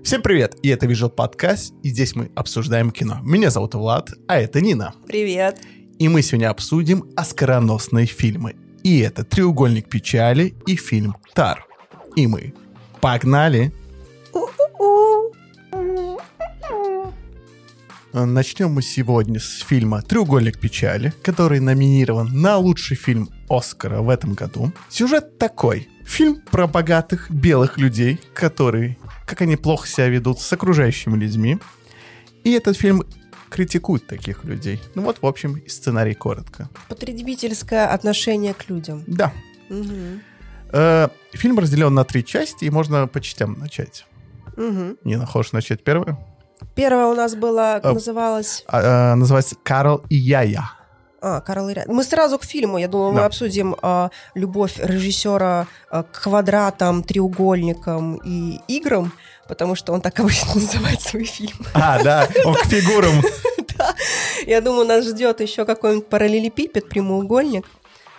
[0.00, 0.56] Всем привет!
[0.62, 3.20] И это Visual Podcast, и здесь мы обсуждаем кино.
[3.22, 4.94] Меня зовут Влад, а это Нина.
[5.06, 5.60] Привет.
[5.98, 8.56] И мы сегодня обсудим оскароносные фильмы.
[8.82, 11.66] И это «Треугольник печали» и фильм «Тар».
[12.16, 12.54] И мы
[13.00, 13.72] погнали!
[18.12, 24.34] Начнем мы сегодня с фильма «Треугольник печали», который номинирован на лучший фильм Оскара в этом
[24.34, 24.72] году.
[24.90, 25.88] Сюжет такой.
[26.04, 31.58] Фильм про богатых белых людей, которые, как они плохо себя ведут с окружающими людьми.
[32.44, 33.04] И этот фильм
[33.50, 34.80] критикует таких людей.
[34.94, 36.68] Ну вот, в общем, и сценарий коротко.
[36.88, 39.04] Потребительское отношение к людям.
[39.06, 39.32] Да.
[39.68, 40.20] Угу.
[40.72, 44.06] Э, фильм разделен на три части, и можно по частям начать.
[44.56, 44.96] Угу.
[45.04, 46.18] Не хочешь начать первое?
[46.74, 48.64] Первая у нас была, А, называлась...
[48.66, 50.70] А, э, называется «Карл и Яя».
[51.24, 52.78] А, Карл и Ря- Мы сразу к фильму.
[52.78, 53.26] Я думаю, мы Да.
[53.26, 59.12] обсудим а, любовь режиссера а, к квадратам, треугольникам и играм,
[59.46, 61.64] потому что он так обычно называет свои фильмы.
[61.74, 63.22] А, да, он к фигурам.
[64.46, 67.66] Я думаю, нас ждет еще какой-нибудь параллелепипед, прямоугольник.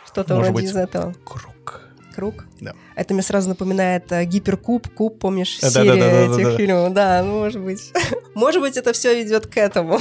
[0.08, 1.14] Что-то вроде из этого.
[1.26, 1.82] Круг.
[2.16, 2.46] Круг.
[2.62, 2.74] Да.
[2.96, 6.44] Это мне сразу напоминает э, гиперкуб, куб, помнишь, Да, да, серия да, да, да, этих
[6.52, 6.58] да.
[6.58, 6.94] фильмов.
[6.94, 7.92] Да, ну, может быть.
[8.36, 10.00] Может быть, это все ведет к этому.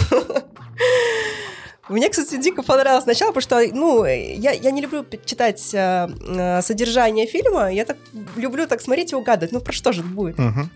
[1.93, 6.63] Мне, кстати, дико понравилось сначала, потому что, ну, я, я не люблю читать э, э,
[6.63, 7.97] содержание фильма, я так
[8.37, 10.39] люблю так смотреть и угадывать, ну, про что же это будет.
[10.39, 10.71] Мгм.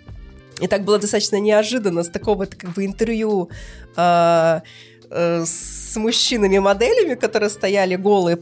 [0.61, 3.49] И так было достаточно неожиданно с такого как бы интервью
[3.97, 4.61] э,
[5.11, 8.39] э, с мужчинами-моделями, которые стояли голые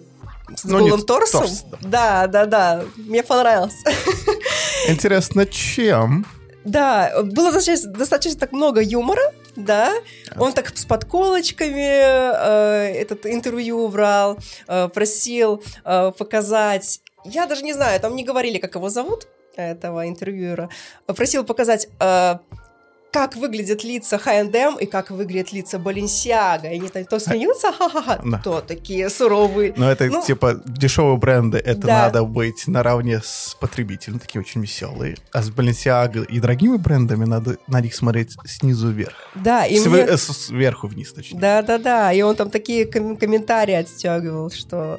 [0.57, 1.41] с Ну, голым торсом.
[1.41, 1.79] торс, да.
[1.83, 2.85] Да, да, да.
[2.97, 3.83] Мне понравилось.
[4.89, 6.27] Интересно, чем?
[6.65, 9.93] Да, было достаточно, достаточно так много юмора, да.
[10.37, 17.01] Он так с подколочками э, этот интервью брал, э, просил э, показать.
[17.25, 20.69] Я даже не знаю, там не говорили, как его зовут, этого интервьюера.
[21.07, 22.37] Просил показать, э,
[23.15, 26.69] как выглядят лица H&M и как выглядят лица Баленсиага.
[26.69, 28.39] И они то смеются, ха-ха-ха, Да.
[28.43, 29.73] то такие суровые.
[29.77, 31.99] Но это Ну, типа дешевые бренды, это Да.
[32.03, 35.17] надо быть наравне с потребителем, такие очень веселые.
[35.33, 39.15] А с Balenciaga и дорогими брендами надо на них смотреть снизу вверх.
[39.37, 40.17] Да, и Св- мне...
[40.19, 41.39] Сверху вниз, точнее.
[41.39, 44.99] Да-да-да, и он там такие ком- комментарии отстегивал, что...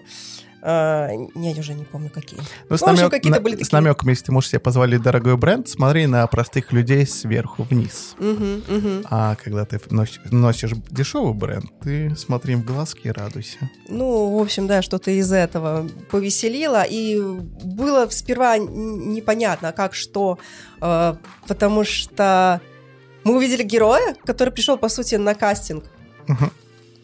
[0.68, 2.40] а, я уже не помню, какие.
[2.70, 3.76] Ну, с, общем, намек- какие-то на- были с такие.
[3.82, 8.16] намеком, если ты можешь себе позволить дорогой бренд, смотри на простых людей сверху вниз.
[8.18, 9.06] Мгм, мгм.
[9.10, 13.58] А когда ты носишь, носишь дешевый бренд, ты смотри им в глазки и радуйся.
[13.90, 16.84] Ну, в общем, да, что-то из этого повеселило.
[16.84, 20.40] И было сперва непонятно, как что,
[20.82, 21.16] э,
[21.48, 22.60] потому что
[23.24, 25.84] мы увидели героя, который пришел, по сути, на кастинг.
[26.28, 26.52] Мгм.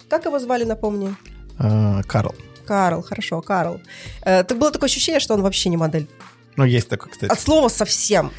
[0.10, 1.16] Как его звали, напомни?
[1.58, 2.34] А, Карл.
[2.72, 3.82] Карл, хорошо, Карл.
[4.22, 6.08] Э, так было такое ощущение, что он вообще не модель.
[6.56, 7.30] Ну, есть такой, кстати.
[7.30, 8.32] От слова совсем.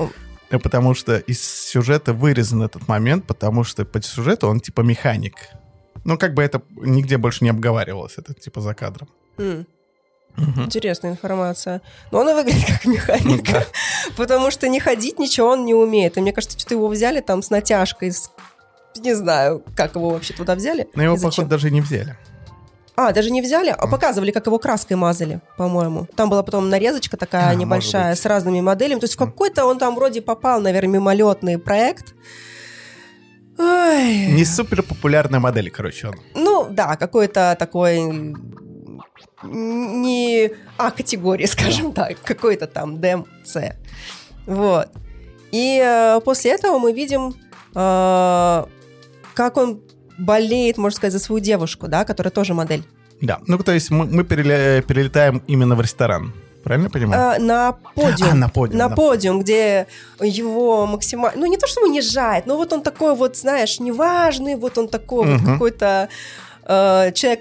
[0.50, 5.34] Э, Потому что из сюжета вырезан этот момент, потому что по сюжету он типа механик.
[6.04, 9.09] Ну, как бы это нигде больше не обговаривалось, это типа за кадром.
[9.38, 9.66] М.
[10.37, 10.64] Мгм.
[10.64, 11.82] Интересная информация.
[12.10, 13.53] Но он и выглядит как механик.
[13.53, 13.66] Да.
[14.16, 16.16] Потому что не ходить ничего он не умеет.
[16.16, 18.12] И мне кажется, что его взяли там с натяжкой.
[18.12, 18.31] с-
[18.97, 20.88] Не знаю, как его вообще туда взяли.
[20.94, 22.16] Но его, походу, даже не взяли.
[22.94, 26.06] А, даже не взяли, а показывали, как его краской мазали, по-моему.
[26.14, 29.00] Там была потом нарезочка такая А, небольшая с разными моделями.
[29.00, 32.14] То есть в какой-то он там вроде попал, наверное, мимолетный проект.
[33.58, 34.26] Ой.
[34.32, 36.14] Не супер популярная модель, короче, он.
[36.34, 38.34] Ну, да, какой-то такой
[39.42, 43.76] не А категории, скажем так, какой-то там ДМ, С.
[44.47, 44.88] Вот.
[45.50, 47.34] И э, после этого мы видим,
[47.75, 48.64] э,
[49.34, 49.82] как он
[50.24, 52.82] болеет, можно сказать, за свою девушку, да, которая тоже модель.
[53.20, 53.38] Да.
[53.46, 56.32] Ну, то есть мы, мы переле- перелетаем именно в ресторан.
[56.64, 57.36] Правильно я понимаю?
[57.36, 58.30] Э, на подиум.
[58.30, 58.94] А, на подиум, На да.
[58.94, 59.86] подиум, где
[60.20, 61.40] его максимально...
[61.40, 65.26] Ну, не то, что унижает, но вот он такой вот, знаешь, неважный, вот он такой
[65.26, 65.52] вот Мгм.
[65.52, 66.08] какой-то
[66.64, 67.40] э, человек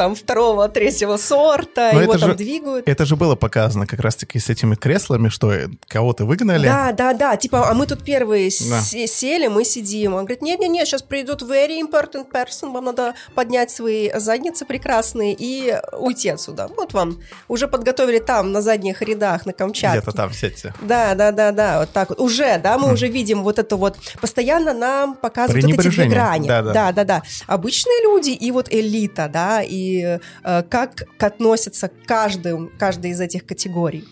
[0.00, 2.88] там второго, третьего сорта, Но его там же- двигают.
[2.88, 6.64] Это же было показано как раз-таки с этими креслами, что э, кого-то выгнали.
[6.66, 8.80] Да, да, да, типа, а мы тут первые Да.
[8.80, 10.14] се- сели, мы сидим.
[10.14, 15.76] Он говорит, нет-нет-нет, сейчас придет very important person, вам надо поднять свои задницы прекрасные и
[15.98, 16.70] уйти отсюда.
[16.78, 19.98] Вот вам уже подготовили там, на задних рядах, на Камчатке.
[19.98, 20.72] Где-то там сядьте.
[20.80, 22.20] Да, да, да, да, вот так вот.
[22.20, 23.98] Уже, да, мы уже видим вот это вот.
[24.22, 26.48] Постоянно нам показывают вот эти две грани.
[26.48, 26.72] Да, да.
[26.72, 27.22] да, да, да.
[27.46, 30.18] Обычные люди и вот элита, да, и э,
[30.68, 34.04] как относятся к каждым, каждой из этих категорий.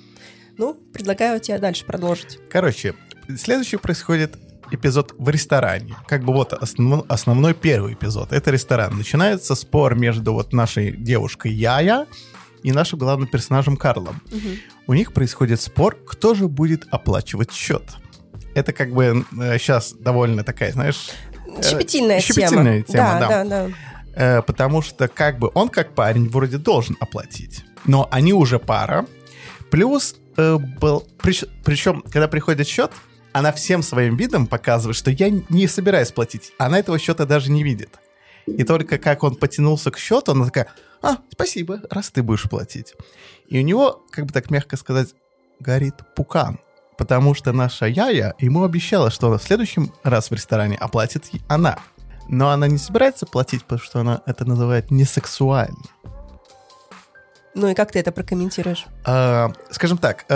[0.57, 2.39] Ну, предлагаю тебе дальше продолжить.
[2.51, 2.95] Короче,
[3.39, 4.37] следующий происходит
[4.71, 5.97] эпизод в ресторане.
[6.07, 8.33] Как бы вот основной, основной первый эпизод.
[8.33, 8.97] Это ресторан.
[8.99, 12.07] Начинается спор между вот нашей девушкой Яя
[12.63, 14.21] и нашим главным персонажем Карлом.
[14.87, 17.85] У них происходит спор, кто же будет оплачивать счет.
[18.55, 19.25] это как бы
[19.59, 21.11] сейчас довольно такая, знаешь...
[21.59, 23.29] э, Щепетильная, щепетильная тема, да.
[23.29, 23.29] да.
[23.29, 23.75] Да, да,
[24.19, 29.07] Э, потому что как бы он как парень вроде должен оплатить, но они уже пара.
[29.71, 32.91] Плюс э, был, прич- причем когда приходит счет,
[33.33, 36.53] она всем своим видом показывает, что я не собираюсь платить.
[36.59, 37.91] Она этого счета даже не видит.
[38.47, 40.67] И только как он потянулся к счету, она такая,
[41.01, 42.95] а, спасибо, раз ты будешь платить.
[43.47, 45.15] И у него, как бы так мягко сказать,
[45.61, 46.59] горит пукан.
[46.97, 51.79] Потому что наша Яя ему обещала, что в следующем раз в ресторане оплатит она.
[52.29, 55.83] Но она не собирается платить, потому что она это называет несексуально.
[57.55, 58.87] Ну и как ты это прокомментируешь?
[59.05, 60.27] А, скажем так,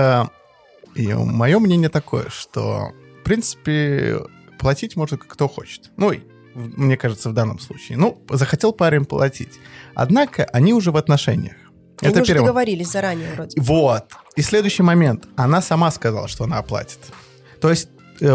[0.95, 4.19] мое мнение такое, что, в принципе,
[4.59, 5.91] платить может кто хочет.
[5.97, 6.21] Ну, и
[6.55, 7.99] мне кажется, в данном случае.
[7.99, 9.59] Ну, захотел парень платить.
[9.95, 11.57] Однако они уже в отношениях.
[12.01, 12.49] Они это уже первое.
[12.49, 13.61] договорились заранее вроде.
[13.61, 14.05] Вот.
[14.35, 15.29] И следующий момент.
[15.37, 16.99] Она сама сказала, что она оплатит.
[17.61, 17.89] То есть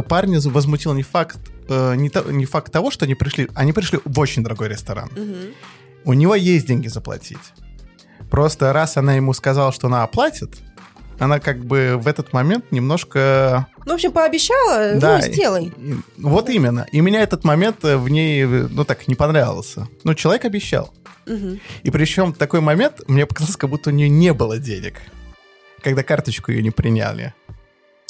[0.07, 1.39] парня возмутил не факт,
[1.69, 3.47] э, не, то- не факт того, что они пришли.
[3.55, 5.09] Они пришли в очень дорогой ресторан.
[5.15, 5.53] Мгм.
[6.05, 7.37] У него есть деньги заплатить.
[8.29, 10.57] Просто раз она ему сказала, что она оплатит,
[11.19, 13.67] она как бы в этот момент немножко...
[13.85, 15.73] Ну, в общем, пообещала, Да, ну, сделай.
[15.77, 16.85] и- вот именно.
[16.91, 19.87] И меня этот момент э, в ней, э, ну так, не понравился.
[20.03, 20.93] Ну, человек обещал.
[21.25, 21.59] Мгм.
[21.83, 24.95] И причем такой момент мне показалось, как будто у нее не было денег.
[25.81, 27.33] Когда карточку ее не приняли.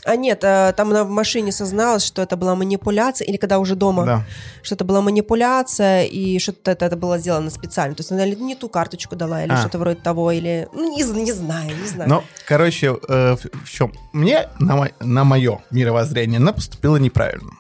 [0.08, 3.76] А нет, а, там она в машине созналась, что это была манипуляция, или когда уже
[3.76, 4.26] дома, Да.
[4.64, 7.94] что это была манипуляция, и что-то это, это было сделано специально.
[7.94, 9.58] То есть она не ту карточку дала, или А.
[9.58, 10.68] что-то вроде того, или...
[10.74, 12.10] Ну, не, не знаю, не знаю.
[12.10, 13.92] Ну, короче, э, в, в чем?
[14.14, 17.52] Мне, на, мо- на мое мировоззрение, она поступила неправильно.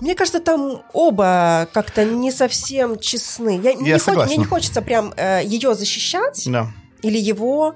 [0.00, 3.60] Мне кажется, там оба как-то не совсем честны.
[3.62, 4.30] Я, не хо- согласен.
[4.32, 6.68] мне не хочется прям э, ее защищать Да.
[7.02, 7.74] или его.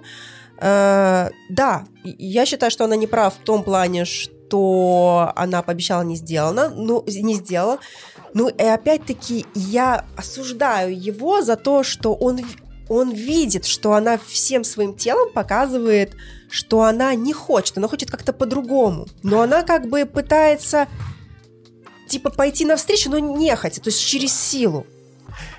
[0.59, 6.17] Э, да, я считаю, что она не права в том плане, что она пообещала не
[6.17, 7.79] сделана, ну не сделала.
[8.35, 12.41] Ну и опять-таки я осуждаю его за то, что он
[12.89, 16.13] он видит, что она всем своим телом показывает,
[16.51, 20.87] что она не хочет, она хочет как-то по-другому, но она как бы пытается
[22.09, 24.87] типа пойти навстречу, но нехотя, то есть через силу.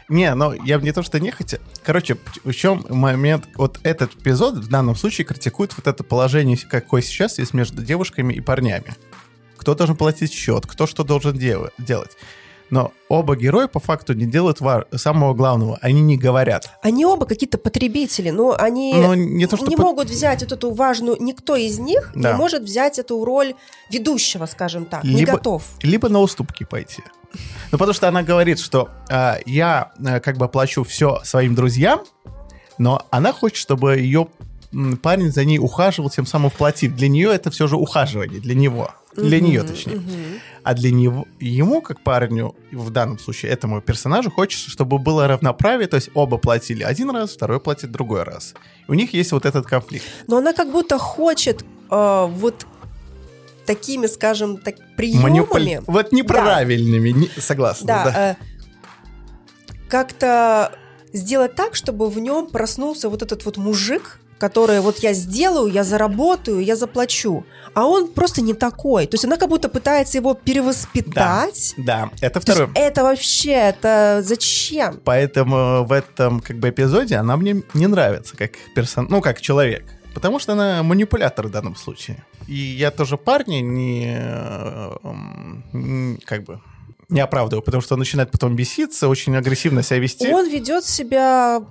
[0.08, 1.60] Не, ну я не то, что не хотел.
[1.84, 7.02] Короче, в чем момент, вот этот эпизод в данном случае критикует вот это положение, какое
[7.02, 8.94] сейчас есть между девушками и парнями.
[9.58, 12.18] Кто должен платить счет, кто что должен дел- делать.
[12.72, 16.72] Но оба героя по факту не делают ва- самого главного, они не говорят.
[16.82, 19.68] Они оба какие-то потребители, но они Но не то, что...
[19.68, 21.18] не по- могут взять вот эту важную...
[21.22, 22.32] Никто из них Да.
[22.32, 23.54] не может взять эту роль
[23.92, 25.64] ведущего, скажем так, не Либо- готов.
[25.84, 27.04] Либо на уступки пойти.
[27.72, 32.02] Ну, потому что она говорит, что а, я а, как бы плачу все своим друзьям,
[32.78, 34.28] но она хочет, чтобы ее
[35.02, 36.96] парень за ней ухаживал, тем самым вплотив.
[36.96, 38.90] Для нее это все же ухаживание, для него.
[39.16, 40.02] Для нее, точнее.
[40.64, 45.88] А для него, ему, как парню, в данном случае этому персонажу, хочется, чтобы было равноправие,
[45.88, 48.56] то есть оба платили один раз, второй платит другой раз.
[48.88, 50.06] И у них есть вот этот конфликт.
[50.28, 52.66] Но она как будто хочет э, вот
[53.66, 55.40] такими, скажем, так, приемами...
[55.40, 57.88] Манипуля- Вот неправильными, не- согласна.
[57.88, 58.32] Да, да.
[58.32, 58.36] э,
[59.88, 60.72] как-то
[61.14, 65.84] сделать так, чтобы в нем проснулся вот этот вот мужик, который вот я сделаю, я
[65.84, 67.46] заработаю, я заплачу.
[67.74, 69.06] А он просто не такой.
[69.08, 71.74] То есть она как будто пытается его перевоспитать.
[71.78, 72.70] Да, это То есть второе.
[72.76, 75.00] это вообще, это зачем?
[75.04, 79.86] Поэтому в этом как бы эпизоде она мне не нравится как персон, ну как человек,
[80.14, 82.24] потому что она манипулятор в данном случае.
[82.48, 84.92] И я тоже парня не э,
[85.74, 86.62] м, как бы
[87.10, 90.28] не оправдываю, потому что он начинает потом беситься, очень агрессивно себя вести.
[90.32, 91.62] Он ведет себя,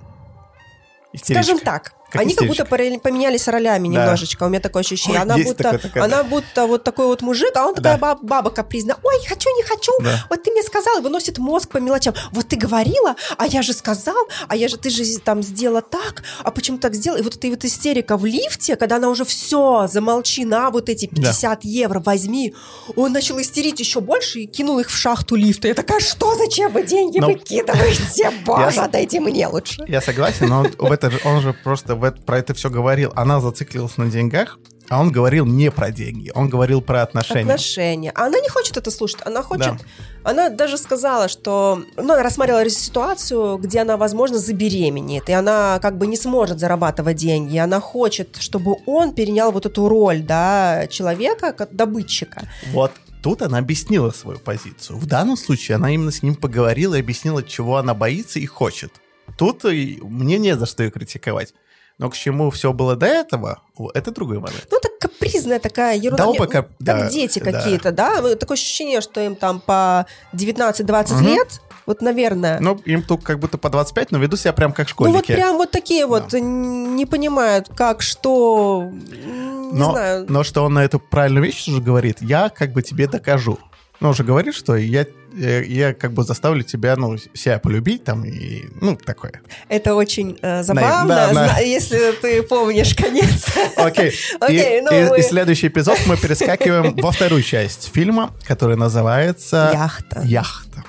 [1.13, 1.43] Истеричка.
[1.43, 4.01] скажем так, Как они как будто поменялись ролями Да.
[4.01, 4.43] немножечко.
[4.43, 5.19] У меня такое ощущение.
[5.19, 7.81] Ой, она будто, такое, такое, она будто вот такой вот мужик, а он Да.
[7.81, 8.97] такая баб- баба капризная.
[9.03, 9.91] Ой, хочу, не хочу.
[10.01, 10.25] Да.
[10.29, 12.13] Вот ты мне сказал, и выносит мозг по мелочам.
[12.31, 14.15] Вот ты говорила, а я же сказал,
[14.47, 17.19] а я же, ты же там сделала так, а почему так сделала?
[17.19, 21.05] И вот эта вот истерика в лифте, когда она уже все, замолчи на вот эти
[21.07, 22.53] 50 евро, возьми.
[22.95, 25.67] Он начал истерить еще больше и кинул их в шахту лифта.
[25.67, 28.31] Я такая, что, зачем вы деньги Но- выкидываете?
[28.45, 29.83] Боже, Я- отдайте мне лучше.
[29.87, 33.11] Я согласен, но в это же, он же просто в это- про это все говорил.
[33.15, 34.59] Она зациклилась на деньгах,
[34.89, 37.41] а он говорил не про деньги, он говорил про отношения.
[37.41, 38.11] Отношения.
[38.13, 39.21] А она не хочет это слушать.
[39.25, 39.77] Она хочет...
[39.77, 39.77] Да.
[40.23, 41.81] Она даже сказала, что...
[41.97, 45.29] Ну, она рассматривала ситуацию, где она, возможно, забеременеет.
[45.29, 47.57] И она как бы не сможет зарабатывать деньги.
[47.57, 52.47] Она хочет, чтобы он перенял вот эту роль, да, человека, как добытчика.
[52.71, 52.91] Вот
[53.23, 54.99] тут она объяснила свою позицию.
[54.99, 58.91] В данном случае она именно с ним поговорила и объяснила, чего она боится и хочет.
[59.37, 61.53] Тут мне не за что ее критиковать.
[61.97, 63.61] Но к чему все было до этого,
[63.93, 64.67] это другой момент.
[64.69, 66.23] Ну, так капризная такая ерунда.
[66.25, 67.51] Да, оба кап- как да, дети да.
[67.51, 68.19] какие-то, да?
[68.21, 71.25] Ну, Такое ощущение, что им там по 19-20 Мгм.
[71.25, 72.59] лет, вот, наверное.
[72.59, 75.15] Ну, им тут как будто по 25, но ведут себя прям как Ну школьники.
[75.15, 80.25] вот прям вот такие вот н- не понимают, как, что, не но, знаю.
[80.27, 83.57] но что он на эту правильную вещь уже говорит, я как бы тебе докажу.
[84.01, 85.05] Ну, уже говорит, что я,
[85.37, 89.41] э, я как бы заставлю тебя, ну, себя полюбить там и, ну, такое.
[89.69, 91.33] Это очень э, забавно, да, да.
[91.47, 93.47] зна- если ты помнишь конец.
[93.77, 94.13] Окей.
[94.41, 98.75] Окей, и, ну и- мы- и следующий эпизод мы перескакиваем во вторую часть фильма, который
[98.75, 100.21] называется Яхта.
[100.23, 100.83] Яхта.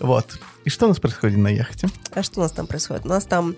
[0.00, 0.38] Вот.
[0.64, 1.88] И что у нас происходит на яхте?
[2.14, 3.06] А что у нас там происходит?
[3.06, 3.54] У нас там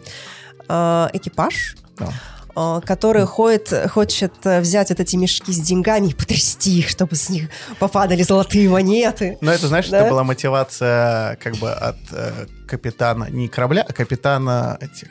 [0.68, 2.12] э, экипаж, Да.
[2.56, 7.16] Э, который ходит, хочет э, взять вот эти мешки с деньгами и потрясти их, чтобы
[7.16, 9.38] с них попадали золотые монеты.
[9.40, 10.00] Но это, знаешь, Да?
[10.00, 15.08] это была мотивация как бы от э, капитана, не корабля, а капитана этих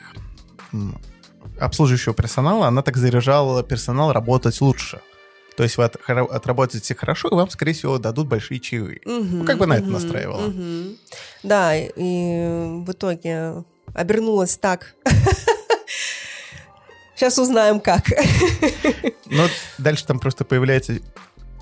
[1.60, 2.66] обслуживающего персонала.
[2.66, 5.00] Она так заряжала персонал работать лучше.
[5.56, 9.00] То есть вы от- отработаете хорошо, и вам, скорее всего, дадут большие чаевые.
[9.04, 10.40] Ну, как бы на это Мгм, настраивала.
[10.48, 10.96] мгм.
[11.42, 13.62] Да, и в итоге
[13.94, 14.94] обернулось так.
[17.22, 18.02] Сейчас узнаем, как.
[19.26, 19.44] Но
[19.78, 20.94] дальше там просто появляется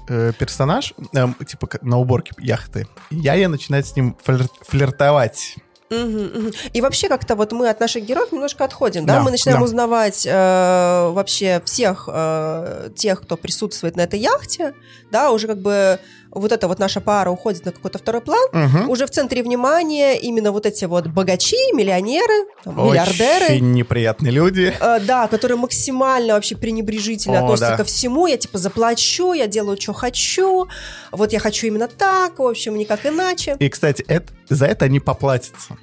[0.09, 2.87] э, персонаж, эм, типа на уборке яхты.
[3.11, 5.57] И Яя начинает с ним флир- флиртовать.
[5.91, 9.17] И вообще как-то вот мы от наших героев немножко отходим, да?
[9.17, 9.65] Да, Мы начинаем да.
[9.67, 14.73] узнавать э, вообще всех э, тех, кто присутствует на этой яхте,
[15.13, 15.99] да, уже как бы
[16.33, 18.49] вот эта вот наша пара уходит на какой-то второй план.
[18.53, 18.89] Мгм.
[18.91, 23.47] Уже в центре внимания именно вот эти вот богачи, миллионеры, там, миллиардеры.
[23.57, 24.73] Очень неприятные люди.
[24.81, 27.77] Э, да, которые максимально вообще пренебрежительно О, относятся да.
[27.77, 28.27] ко всему.
[28.27, 30.69] Я типа заплачу, я делаю, что хочу.
[31.11, 33.57] Вот я хочу именно так, в общем, никак иначе.
[33.59, 35.77] И, кстати, это- за это они поплатятся.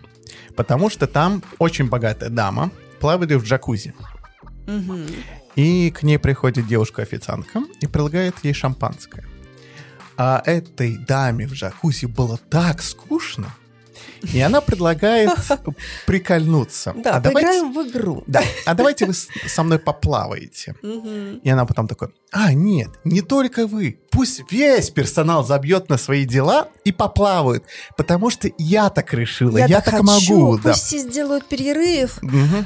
[0.56, 3.94] Потому что там очень богатая дама плавает в джакузи.
[4.66, 5.06] Мгм.
[5.56, 9.26] И к ней приходит девушка-официантка и предлагает ей шампанское.
[10.18, 13.54] А этой даме в джакузи было так скучно,
[14.34, 15.32] и она предлагает
[16.06, 16.94] прикольнуться.
[16.98, 18.24] Да, а давайте, поиграем в игру.
[18.28, 20.76] да, а давайте вы со мной поплаваете.
[21.44, 24.00] И она потом такой, а, нет, не только вы.
[24.12, 27.64] Пусть весь персонал забьет на свои дела и поплавают,
[27.96, 30.58] потому что я так решила, я, так, хочу, могу.
[30.58, 30.72] Да.
[30.72, 32.20] Пусть все сделают перерыв.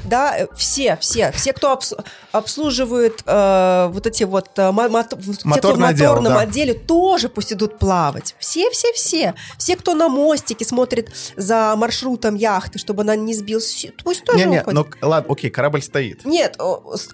[0.04, 2.02] Да, все, все, все, кто обс-
[2.32, 6.40] обслуживает э, вот эти вот э, мо- мото- те, кто в Моторное отдел, моторном да.
[6.40, 8.34] отделе, тоже пусть идут плавать.
[8.38, 9.34] Все, все, все.
[9.58, 14.60] Все, кто на мостике смотрит за маршрутом яхты, чтобы она не сбилась, пусть тоже Не-не,
[14.60, 14.74] уходят.
[14.74, 16.24] ну к- ладно, окей, корабль стоит.
[16.24, 16.56] Нет,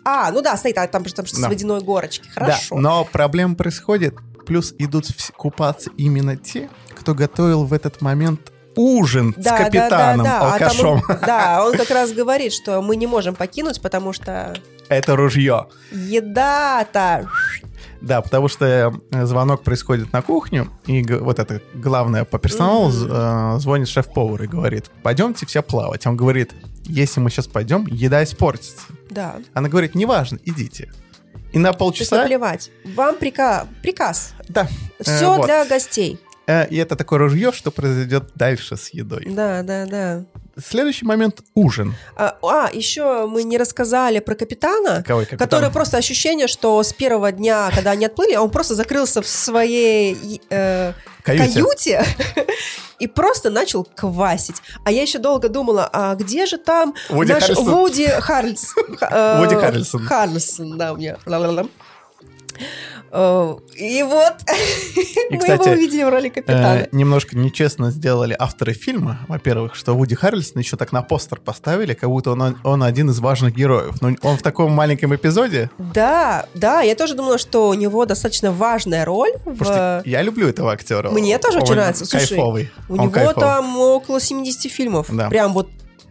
[0.04, 1.48] а, ну да, стоит, а там, там же с Да.
[1.48, 2.74] водяной горочки, хорошо.
[2.76, 4.14] Да, но проблема происходит,
[4.46, 6.68] плюс идут купаться именно те,
[6.98, 11.02] кто готовил в этот момент ужин с капитаном, А там алкашом.
[11.08, 14.54] он- да, он как раз говорит, что мы не можем покинуть, потому что
[14.88, 15.66] Это ружье.
[15.92, 17.28] еда-то...
[18.00, 23.58] Да, потому что э, звонок происходит на кухню, и вот это главное по персоналу э,
[23.58, 26.06] звонит шеф-повар и говорит, пойдемте все плавать.
[26.06, 26.52] Он говорит,
[26.84, 28.86] если мы сейчас пойдем, еда испортится.
[29.10, 30.92] Да, Она говорит, неважно, идите.
[31.52, 32.22] И на то есть полчаса...
[32.22, 32.70] наплевать.
[32.94, 33.66] Вам прика...
[33.82, 34.34] приказ.
[34.48, 34.68] Да.
[35.00, 35.46] Все вот.
[35.46, 36.20] для гостей.
[36.46, 39.26] Э, И это такое ружье, что произойдет дальше с едой.
[39.28, 40.24] Да, да, да.
[40.62, 41.94] Следующий момент— ужин.
[42.16, 45.38] А, а, еще мы не рассказали про капитана, Какой капитан?
[45.38, 50.40] который просто ощущение, что с первого дня, когда они отплыли, он просто закрылся в своей
[50.50, 51.52] э, Каюте.
[51.54, 52.04] каюте
[52.98, 54.56] и просто начал квасить.
[54.84, 57.64] А я еще долго думала, а где же там Вуди наш Харрельсон.
[57.70, 60.06] Вуди Харрельс- э, Вуди Харрельсон.
[60.06, 61.16] Харрельсон, да, у меня.
[63.10, 64.34] Э, И вот
[65.30, 66.80] И, мы кстати, его увидели в роли капитана.
[66.80, 71.94] Э, немножко нечестно сделали авторы фильма, во-первых, что Вуди Харрельсон еще так на постер поставили,
[71.94, 74.00] как будто он, он один из важных героев.
[74.00, 78.52] Но он в таком маленьком эпизоде, Да, да, я тоже думала, что у него достаточно
[78.52, 79.30] важная роль.
[79.44, 79.64] В...
[79.64, 81.10] что я люблю этого актера.
[81.10, 82.04] Мне тоже очень Он нравится.
[82.04, 82.70] Слушай, кайфовый.
[82.88, 83.40] У Он него кайфовый.
[83.40, 85.06] там около 70 фильмов.
[85.10, 85.28] Да.
[85.28, 85.68] Прям вот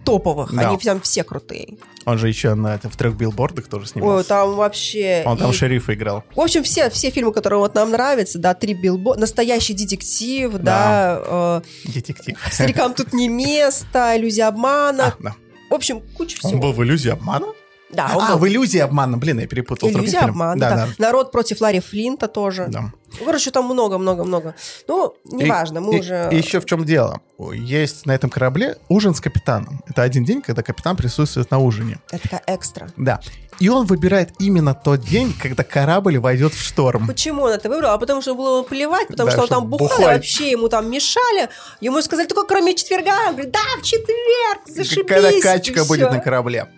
[0.07, 0.53] топовых.
[0.55, 0.69] Да.
[0.69, 1.77] Они прям все крутые.
[2.05, 4.29] Он же еще на, в трех билбордах тоже Ой, снимался.
[4.29, 5.23] там вообще...
[5.25, 6.23] Он там и- шерифа играл.
[6.35, 9.15] В общем, все, все фильмы, которые вот нам нравятся, да, три билбо...
[9.15, 12.37] настоящий детектив, да, Детектив.
[12.45, 15.13] э, старикам тут не место, иллюзия обмана.
[15.19, 15.35] А, да.
[15.69, 16.61] В общем, куча Он всего.
[16.61, 17.47] был в иллюзии обмана?
[17.89, 18.39] Да, он а, был.
[18.39, 19.17] в иллюзии обмана.
[19.17, 19.89] Блин, я перепутал.
[19.89, 20.75] Иллюзия обмана, Да, да.
[20.75, 20.88] да.
[20.98, 22.67] Народ против Ларри Флинта тоже.
[22.70, 22.91] да.
[23.24, 24.53] Короче, там много-много-много.
[24.88, 26.27] Ну, неважно, мы и, уже...
[26.32, 27.22] И еще в чем дело?
[27.53, 29.82] Есть на этом корабле ужин с капитаном.
[29.88, 32.00] Это один день, когда капитан присутствует на ужине.
[32.12, 32.89] Это экстра.
[32.98, 33.22] Да.
[33.60, 37.08] И он выбирает именно тот день, когда корабль войдет в шторм.
[37.08, 37.91] Почему он это выбрал?
[37.91, 40.06] А потому что было плевать, потому Да, что он там бухал, бухой.
[40.06, 41.48] вообще ему там мешали.
[41.79, 43.15] Ему сказали, только кроме четверга.
[43.29, 45.08] Он говорит, да, в четверг, зашибись.
[45.08, 46.67] Когда и качка будет на корабле.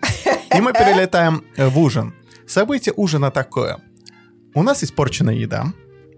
[0.56, 2.14] И мы перелетаем э, в ужин.
[2.46, 3.78] Событие ужина такое.
[4.54, 5.66] У нас испорченная еда,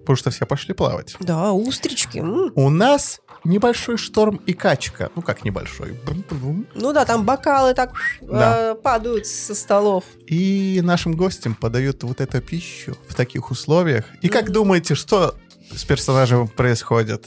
[0.00, 1.16] потому что все пошли плавать.
[1.20, 2.18] Да, устрички.
[2.18, 2.50] м.
[2.54, 5.10] У нас небольшой шторм и качка.
[5.14, 5.92] Ну как небольшой?
[6.06, 6.66] Бум-бум.
[6.74, 8.70] Ну да, там бокалы так Да.
[8.70, 10.04] э, падают со столов.
[10.26, 14.06] И нашим гостям подают вот эту пищу в таких условиях.
[14.22, 15.34] И как думаете, что
[15.74, 17.26] с персонажем происходит?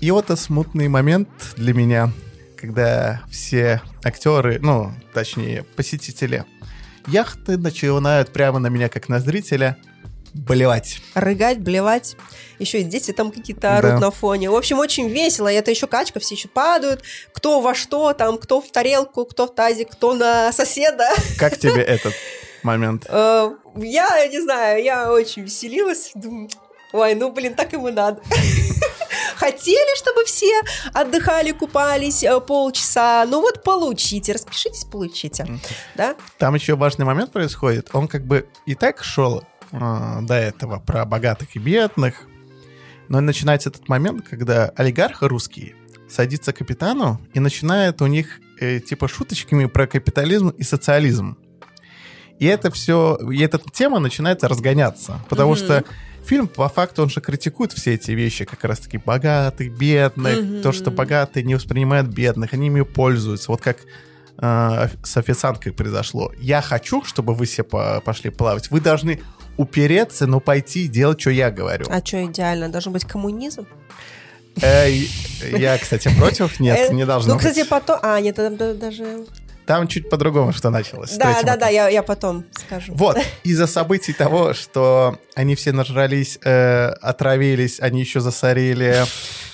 [0.00, 2.10] И вот это смутный момент для меня,
[2.62, 6.44] когда все актеры, ну, точнее, посетители
[7.08, 9.76] яхты начинают прямо на меня, как на зрителя,
[10.32, 11.00] болевать.
[11.14, 12.16] Рыгать, блевать.
[12.60, 13.98] Еще и дети там какие-то орут Да.
[13.98, 14.48] на фоне.
[14.48, 15.50] В общем, очень весело.
[15.50, 17.02] И это еще качка, все еще падают.
[17.34, 21.08] Кто во что, там, кто в тарелку, кто в тазик, кто на соседа.
[21.36, 22.14] Как тебе этот
[22.62, 23.06] момент?
[23.08, 26.12] Э, Я не знаю, я очень веселилась.
[26.14, 26.48] Думаю,
[26.92, 28.22] ой, ну, блин, так ему надо.
[29.42, 30.60] Хотели, чтобы все
[30.94, 33.26] отдыхали, купались э, полчаса.
[33.28, 35.58] Ну вот получите, распишитесь, получите.
[35.96, 36.14] Да?
[36.38, 37.88] Там еще важный момент происходит.
[37.92, 42.28] Он как бы и так шел а, до этого про богатых и бедных.
[43.08, 45.74] Но начинается этот момент, когда олигарх русский
[46.08, 51.36] садится к капитану и начинает у них э, типа шуточками про капитализм и социализм.
[52.38, 55.18] И это все, и эта тема начинает разгоняться.
[55.28, 55.58] Потому Мгм.
[55.58, 55.84] что
[56.24, 60.62] фильм, по факту, он же критикует все эти вещи, как раз-таки богатых, бедных, Мгм.
[60.62, 63.50] то, что богатые не воспринимают бедных, они ими пользуются.
[63.50, 63.78] Вот как
[64.38, 66.32] э, с официанткой произошло.
[66.38, 68.70] Я хочу, чтобы вы все по- пошли плавать.
[68.70, 69.20] Вы должны
[69.58, 71.84] упереться, но пойти и делать, что я говорю.
[71.90, 72.68] А что идеально?
[72.70, 73.66] Должен быть коммунизм?
[74.56, 76.60] Я, кстати, против.
[76.60, 77.98] Нет, Э, не должно Ну, кстати, потом...
[78.02, 79.24] А, нет, там да- даже...
[79.66, 81.16] Там чуть по-другому что началось.
[81.16, 82.92] Да, да, да, я, я потом скажу.
[82.94, 89.04] Вот, из-за событий того, что они все нажрались, э, отравились, они еще засорили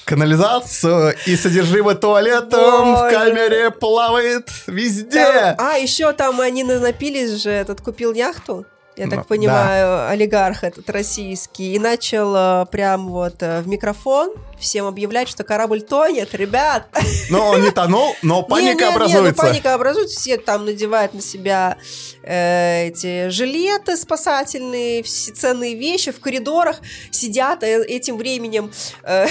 [0.04, 3.14] канализацию, и содержимое туалетом в Боже.
[3.14, 5.22] камере плавает везде.
[5.24, 8.64] Там- а, еще там они на- напились же, этот купил яхту,
[8.98, 14.32] я Ну, так понимаю, олигарх этот российский, и начал э, прям вот э, в микрофон
[14.58, 16.88] всем объявлять, что корабль тонет, ребят.
[17.30, 19.42] Но он не тонул, но Не, паника не, не, ну образуется.
[19.42, 21.78] паника образуется, все там надевают на себя
[22.24, 26.80] э, эти жилеты спасательные, все ценные вещи в коридорах,
[27.12, 28.72] сидят э, этим временем.
[29.04, 29.26] э,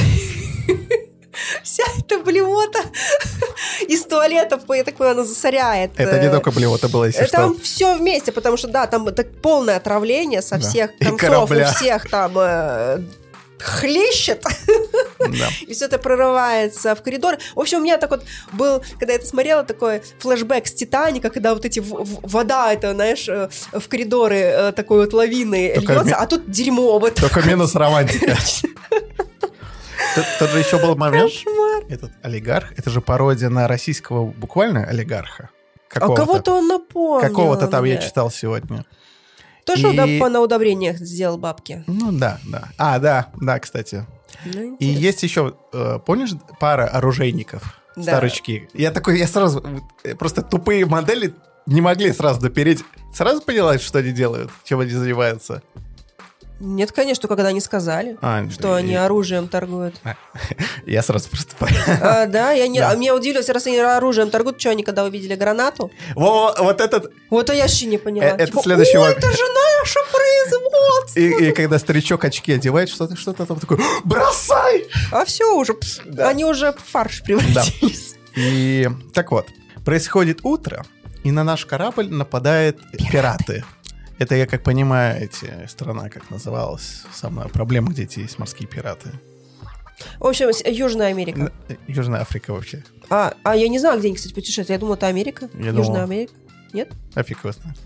[1.63, 2.79] Вся эта блевота
[3.87, 5.91] из туалетов, я так понимаю, она засоряет.
[5.97, 7.37] Это не э, только блевота было, если э, что.
[7.37, 10.67] Там все вместе, потому что, да, там так полное отравление со Да.
[10.67, 12.99] всех И концов, у всех там э,
[13.59, 14.43] хлещет,
[15.19, 15.47] Да.
[15.61, 17.37] и все это прорывается в коридор.
[17.55, 21.29] В общем, у меня так вот был, когда я это смотрела, такой флешбэк с Титаника,
[21.29, 25.71] когда вот эти в- в- вода, это, знаешь, э, в коридоры э, такой вот лавины
[25.75, 26.99] Только льется, ми- а тут дерьмо.
[26.99, 27.15] Вот.
[27.15, 28.37] Только минус романтика.
[30.15, 31.31] Тут, же еще был момент.
[31.31, 31.83] Кошмар.
[31.89, 35.49] Этот олигарх, это же пародия на российского буквально олигарха.
[35.93, 37.27] А кого-то он напомнил.
[37.27, 38.85] Какого-то там я читал сегодня.
[39.65, 41.83] Тоже И- на удобрениях сделал бабки.
[41.87, 42.69] Ну да, да.
[42.77, 44.05] А, да, да, кстати.
[44.45, 48.03] Ну, И есть еще, э, помнишь, пара оружейников, Да.
[48.03, 48.69] старочки?
[48.73, 49.63] Я такой, я сразу,
[50.03, 51.33] э, просто тупые модели
[51.65, 52.83] не могли сразу допереть.
[53.13, 55.61] Сразу поняла, что они делают, чем они занимаются.
[56.59, 59.95] Нет, конечно, когда они сказали, А, что они и- оружием торгуют.
[60.85, 61.53] Я сразу просто...
[62.01, 62.89] А, да, я не, Да.
[62.91, 65.91] а меня удивилось, раз они оружием торгуют, что они когда увидели гранату?
[66.15, 67.11] Во, вот этот...
[67.29, 68.27] Вот я вообще не поняла.
[68.29, 71.19] Э, это Типа, следующий «Ой, это же наше производство!
[71.19, 74.87] И, и когда старичок очки одевает, что-то, что-то там такой, бросай!
[75.11, 76.29] А все уже, пс, Да.
[76.29, 78.15] они уже в фарш превратились.
[78.35, 79.47] И так вот,
[79.85, 80.85] происходит утро,
[81.23, 82.77] и на наш корабль нападают
[83.11, 83.63] пираты.
[84.19, 89.11] Это, я как понимаю, эти страна, как называлась, самая проблема, где есть морские пираты.
[90.19, 91.39] В общем, с- Южная Америка.
[91.69, 92.83] Н- Южная Африка вообще.
[93.09, 94.69] А, а я не знаю, где они, кстати, путешествуют.
[94.69, 95.49] Я думала, это Америка.
[95.53, 96.01] Я Южная думал.
[96.03, 96.33] Америка.
[96.73, 96.91] Нет?
[97.15, 97.77] Африка его знает.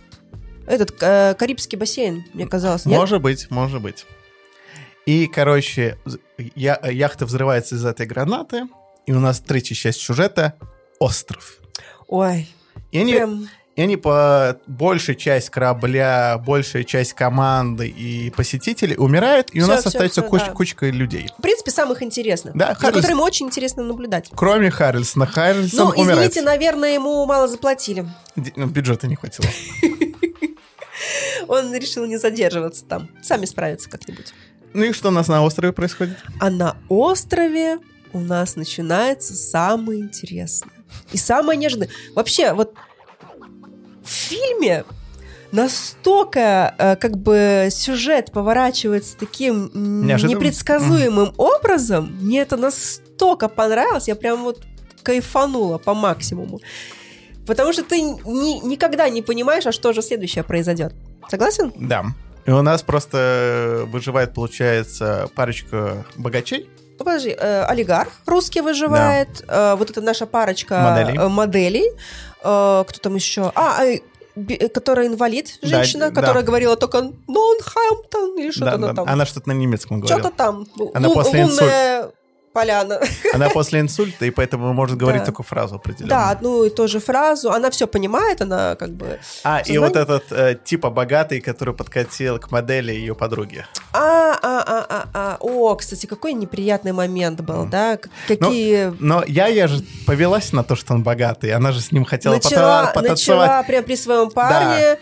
[0.67, 2.85] Этот э, Карибский бассейн, мне казалось.
[2.85, 2.97] Нет?
[2.97, 4.05] Может быть, может быть.
[5.05, 5.97] И, короче,
[6.55, 8.63] я, яхта взрывается из этой гранаты,
[9.05, 10.55] и у нас третья часть сюжета—
[10.99, 11.57] остров.
[12.07, 12.47] Ой,
[12.91, 13.47] И они, прям...
[13.81, 19.71] и они по большая часть корабля, большая часть команды и посетителей умирают, и у Всё,
[19.71, 20.51] нас всё, остается всё, куч- да.
[20.51, 21.27] кучка людей.
[21.37, 22.55] В принципе, самых интересных.
[22.55, 24.29] Да, за Харрис- которыми очень интересно наблюдать.
[24.35, 25.25] Кроме Харрельсона.
[25.25, 26.29] Харрельсон Ну, умирает.
[26.31, 28.05] извините, наверное, ему мало заплатили.
[28.35, 29.49] Д- ну, бюджета не хватило.
[31.47, 33.09] Он решил не задерживаться там.
[33.23, 34.33] Сами справятся как-нибудь.
[34.73, 36.17] Ну и что у нас на острове происходит?
[36.39, 37.79] А на острове
[38.13, 40.71] у нас начинается самое интересное.
[41.11, 41.89] И самое неожиданное.
[42.15, 42.75] Вообще, вот
[44.31, 44.83] фильме
[45.51, 49.69] настолько э, как бы сюжет поворачивается таким
[50.05, 50.37] Неожиданным?
[50.39, 52.15] непредсказуемым образом.
[52.21, 54.07] Мне это настолько понравилось.
[54.07, 54.63] Я прям вот
[55.03, 56.59] кайфанула по максимуму.
[57.47, 60.93] Потому что ты ни- никогда не понимаешь, а что же следующее произойдет.
[61.29, 61.73] Согласен?
[61.75, 62.05] Да.
[62.45, 66.69] И у нас просто выживает, получается, парочка богачей.
[66.99, 71.17] Ну, подожди, э, олигарх русский выживает, э, вот это наша парочка Моделей.
[71.19, 71.89] э, моделей.
[72.43, 73.51] Э, кто там еще?
[73.55, 73.99] А, э,
[74.73, 76.21] которая инвалид, Да, женщина, да.
[76.21, 78.93] которая говорила только Нонхэмптон или что-то Да, она да.
[78.93, 79.09] там.
[79.09, 80.19] Она что-то на немецком говорила.
[80.19, 80.65] Что-то там.
[80.93, 82.11] Она Лун- после лунная
[82.53, 82.99] поляна.
[83.33, 85.25] Она после инсульта, и поэтому может говорить Да.
[85.27, 86.09] только фразу определенную.
[86.09, 87.51] Да, одну и ту же фразу.
[87.51, 89.19] Она все понимает, она как бы...
[89.43, 93.65] А, и вот этот э, типа богатый, который подкатил к модели ее подруги.
[93.93, 95.37] А, а, а, а, а.
[95.39, 97.97] О, кстати, какой неприятный момент был, да?
[97.97, 98.93] К- Ну, Какие...
[98.99, 101.51] Но я, я же повелась на то, что он богатый.
[101.51, 103.47] Она же с ним хотела начала, пота- потанцевать.
[103.47, 104.97] начала прям при своем парне.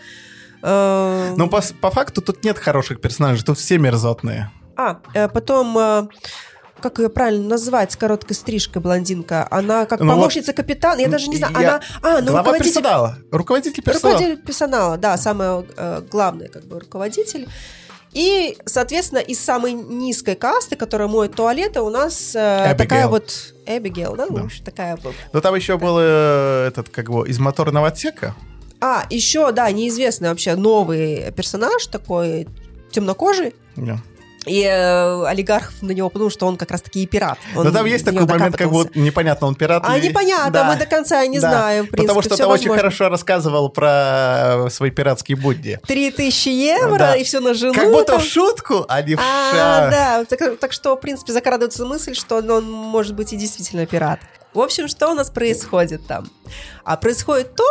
[0.62, 4.50] э, Но по, по факту тут нет хороших персонажей, тут все мерзотные.
[4.76, 6.06] А, э, потом, э,
[6.80, 11.08] как ее правильно назвать, с короткой стрижкой блондинка, она как Ну вот, помощница капитана, я
[11.08, 11.80] даже не знаю, я- она...
[12.02, 12.64] А, ну, Глава руководитель...
[12.74, 13.18] персонала.
[13.30, 14.12] Руководитель персонала.
[14.14, 17.48] Руководитель персонала, да, самый э, главный как бы руководитель.
[18.12, 24.16] И, соответственно, из самой низкой касты, которая моет туалеты, у нас э, такая вот Эбигейл,
[24.16, 24.42] да, Да.
[24.42, 25.14] общем, такая вот.
[25.32, 28.34] Но там еще был э, этот, как его, из моторного отсека.
[28.80, 32.48] А, еще, да, неизвестный вообще новый персонаж такой
[32.90, 33.54] темнокожий.
[33.76, 33.98] Да.
[34.46, 37.38] И э, олигарх на него подумал, что он как раз-таки и пират.
[37.54, 40.64] Он Но там есть такой момент, как вот непонятно, он пират А или- непонятно, Да.
[40.64, 41.50] мы до конца не Да.
[41.50, 45.78] знаем, принципе, Потому что ты очень хорошо рассказывал про э, свои пиратские будни.
[45.86, 47.16] Три тысячи евро, Да.
[47.16, 47.74] и все на жену.
[47.74, 48.20] Как будто там.
[48.20, 52.36] в шутку, а не в А, да, так, так что, в принципе, закрадывается мысль, что
[52.36, 54.20] он может быть и действительно пират.
[54.54, 56.28] В общем, что у нас происходит там?
[56.84, 57.64] А происходит то,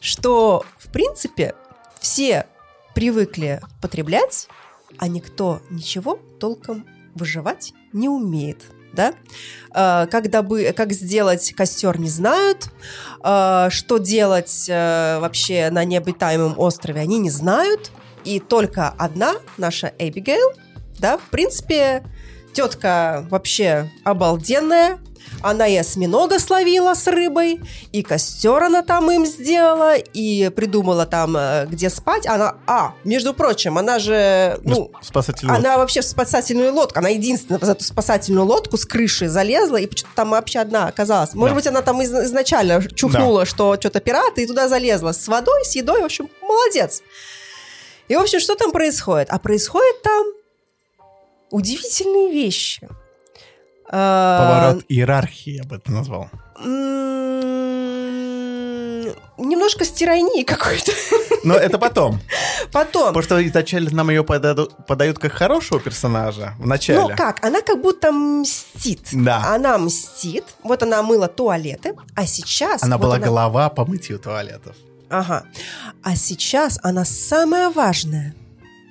[0.00, 1.54] что, в принципе,
[2.00, 2.46] все
[2.94, 4.46] привыкли потреблять,
[4.98, 8.62] а никто ничего толком выживать не умеет.
[8.92, 9.14] Да?
[9.74, 12.70] Э, Как, добы, как сделать костер не знают,
[13.22, 17.90] Э, что делать э, вообще на необитаемом острове они не знают,
[18.24, 20.52] и только одна, наша Эбигейл,
[20.98, 22.04] да, в принципе,
[22.52, 24.98] тетка вообще обалденная,
[25.42, 27.60] она и осьминога словила с рыбой,
[27.92, 32.26] и костер она там им сделала, и придумала там, э, где спать.
[32.26, 37.58] Она, а, между прочим, она же, ну, Спасательный она вообще в спасательную лодку, она единственная
[37.58, 41.34] в эту спасательную лодку с крыши залезла, и почему-то там вообще одна оказалась.
[41.34, 41.56] Может Да.
[41.56, 45.74] быть, она там из- изначально чухнула, что что-то пираты, и туда залезла с водой, с
[45.76, 47.02] едой, в общем, молодец.
[48.08, 49.28] И, в общем, что там происходит?
[49.30, 50.26] А происходит там
[51.50, 52.88] удивительные вещи.
[53.90, 56.28] Поворот иерархии, я бы это назвал.
[59.38, 60.92] Немножко стирании какой-то.
[61.44, 62.20] Но это потом.
[62.72, 67.00] Потом, Потому что изначально нам ее подадут, подают как хорошего персонажа в начале.
[67.00, 69.08] Ну как, она как будто мстит.
[69.12, 69.54] Да.
[69.54, 70.44] Она мстит.
[70.62, 72.82] Вот она мыла туалеты, а сейчас...
[72.82, 74.76] Она вот была голова по мытью туалетов.
[75.08, 75.44] Ага.
[76.02, 78.34] А сейчас она самая важная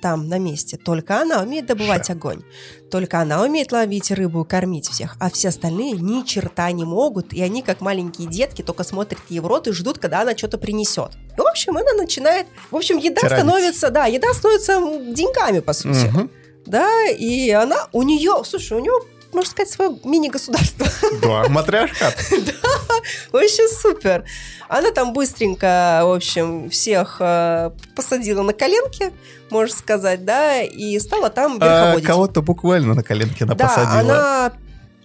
[0.00, 0.76] там, на месте.
[0.76, 2.16] Только она умеет добывать Шеф.
[2.16, 2.42] огонь.
[2.90, 5.16] Только она умеет ловить рыбу и кормить всех.
[5.20, 7.32] А все остальные ни черта не могут.
[7.32, 10.58] И они, как маленькие детки, только смотрят ей в рот и ждут, когда она что-то
[10.58, 11.10] принесет.
[11.36, 12.46] И, в общем, она начинает...
[12.70, 13.38] В общем, еда Тиранить.
[13.38, 13.90] становится...
[13.90, 14.80] Да, еда становится
[15.12, 16.06] деньгами, по сути.
[16.06, 16.30] Мгм.
[16.66, 17.88] Да, и она...
[17.92, 18.42] У нее...
[18.44, 18.92] Слушай, у нее
[19.32, 20.86] можно сказать, свое мини-государство.
[21.22, 22.14] Да, матриархат.
[23.32, 24.24] Вообще супер.
[24.68, 29.12] Она там быстренько, в общем, всех э, посадила на коленки,
[29.50, 32.06] можно сказать, да, и стала там А, верховодить.
[32.06, 33.98] Кого-то буквально на коленке она да, посадила.
[34.00, 34.52] она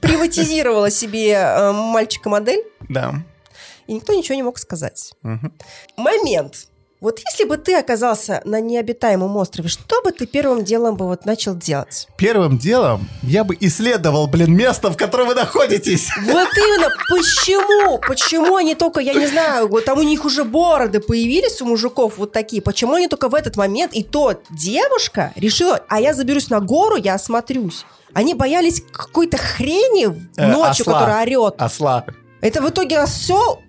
[0.01, 3.15] приватизировала себе э, мальчика-модель, Да.
[3.87, 5.13] и никто ничего не мог сказать.
[5.97, 6.67] Момент.
[7.03, 11.25] Вот если бы ты оказался на необитаемом острове, что бы ты первым делом бы вот
[11.25, 12.07] начал делать?
[12.15, 16.07] Первым делом я бы исследовал, блин, место, в котором вы находитесь.
[16.21, 17.97] Вот именно, почему?
[17.97, 22.17] Почему они только, я не знаю, вот там у них уже бороды появились у мужиков
[22.17, 22.61] вот такие.
[22.61, 23.91] Почему они только в этот момент?
[23.93, 27.85] И то девушка решила, а я заберусь на гору, я осмотрюсь.
[28.13, 30.93] Они боялись какой-то хрени Э, ночью, осла.
[31.01, 31.55] которая орет.
[31.57, 32.05] Осла.
[32.39, 33.59] Это в итоге осел.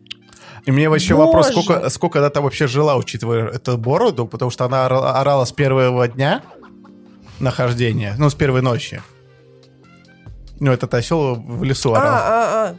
[0.67, 1.63] И мне вообще вопрос, Боже.
[1.63, 5.53] сколько, сколько она там вообще жила, учитывая эту бороду, потому что она ора- орала с
[5.53, 6.43] первого дня
[7.39, 9.03] нахождения, ну, с первой ночи.
[10.61, 12.13] Ну, этот осел в лесу А, орал.
[12.15, 12.77] а, а.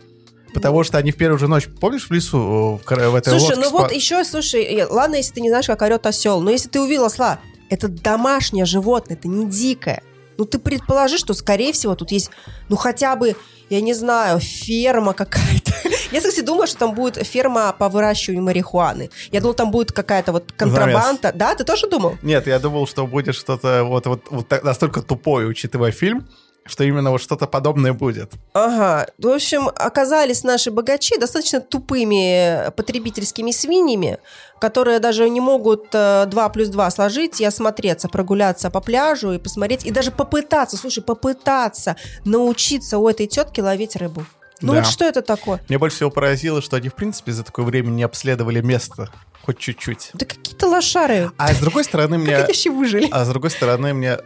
[0.53, 3.57] Потому что они в первую же ночь, помнишь, в лесу в, кор- в этой Слушай,
[3.57, 6.49] ну вот спа- еще, слушай, э, ладно, если ты не знаешь, как орет осел, но
[6.49, 10.01] если ты увидел осла, это домашнее животное, это не дикое.
[10.37, 12.29] Ну, ты предположи, что, скорее всего, тут есть,
[12.69, 13.35] ну, хотя бы,
[13.69, 15.71] я не знаю, ферма какая-то.
[16.11, 19.09] Я, кстати, думала, что там будет ферма по выращиванию марихуаны.
[19.31, 21.31] Я думала, там будет какая-то вот контрабанда.
[21.33, 22.17] Да, ты тоже думал?
[22.21, 26.27] Нет, я думал, что будет что-то вот, вот, вот настолько тупое, учитывая фильм,
[26.67, 28.31] что именно вот что-то подобное будет.
[28.53, 29.07] Ага.
[29.17, 34.17] В общем, оказались наши богачи достаточно тупыми потребительскими свиньями,
[34.59, 39.85] которые даже не могут 2 плюс 2 сложить и осмотреться, прогуляться по пляжу и посмотреть,
[39.85, 44.25] и даже попытаться, слушай, попытаться научиться у этой тетки ловить рыбу.
[44.61, 44.79] Ну Да.
[44.79, 45.61] вот что это такое?
[45.67, 49.09] Мне больше всего поразило, что они, в принципе, за такое время не обследовали место
[49.43, 50.09] хоть чуть-чуть.
[50.13, 51.29] Да какие-то лошары.
[51.37, 52.35] А с другой стороны, Как мне...
[52.37, 53.07] они вообще выжили?
[53.11, 54.17] А с другой стороны, мне...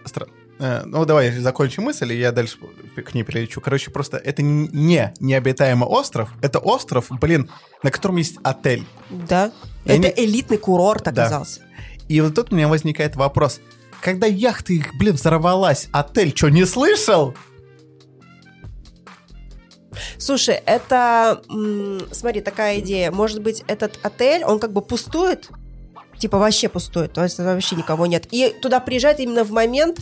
[0.60, 2.58] э, Ну, давай закончим мысль, и я дальше
[2.96, 3.62] к ней перелечу.
[3.62, 7.50] Короче, просто это не необитаемый остров, это остров, блин,
[7.84, 8.86] на котором есть отель.
[9.10, 9.52] Да.
[9.86, 11.12] И Это они- элитный курорт Да.
[11.12, 11.62] оказался.
[12.08, 13.60] И вот тут у меня возникает вопрос.
[14.02, 17.34] Когда яхта их, блин, взорвалась, отель что, не слышал?
[20.18, 21.42] Слушай, это,
[22.12, 23.12] смотри, такая идея.
[23.12, 25.50] Может быть, этот отель, он как бы пустует,
[26.20, 28.28] типа вообще пустует, то есть вообще никого нет.
[28.32, 30.00] И туда приезжают именно в момент,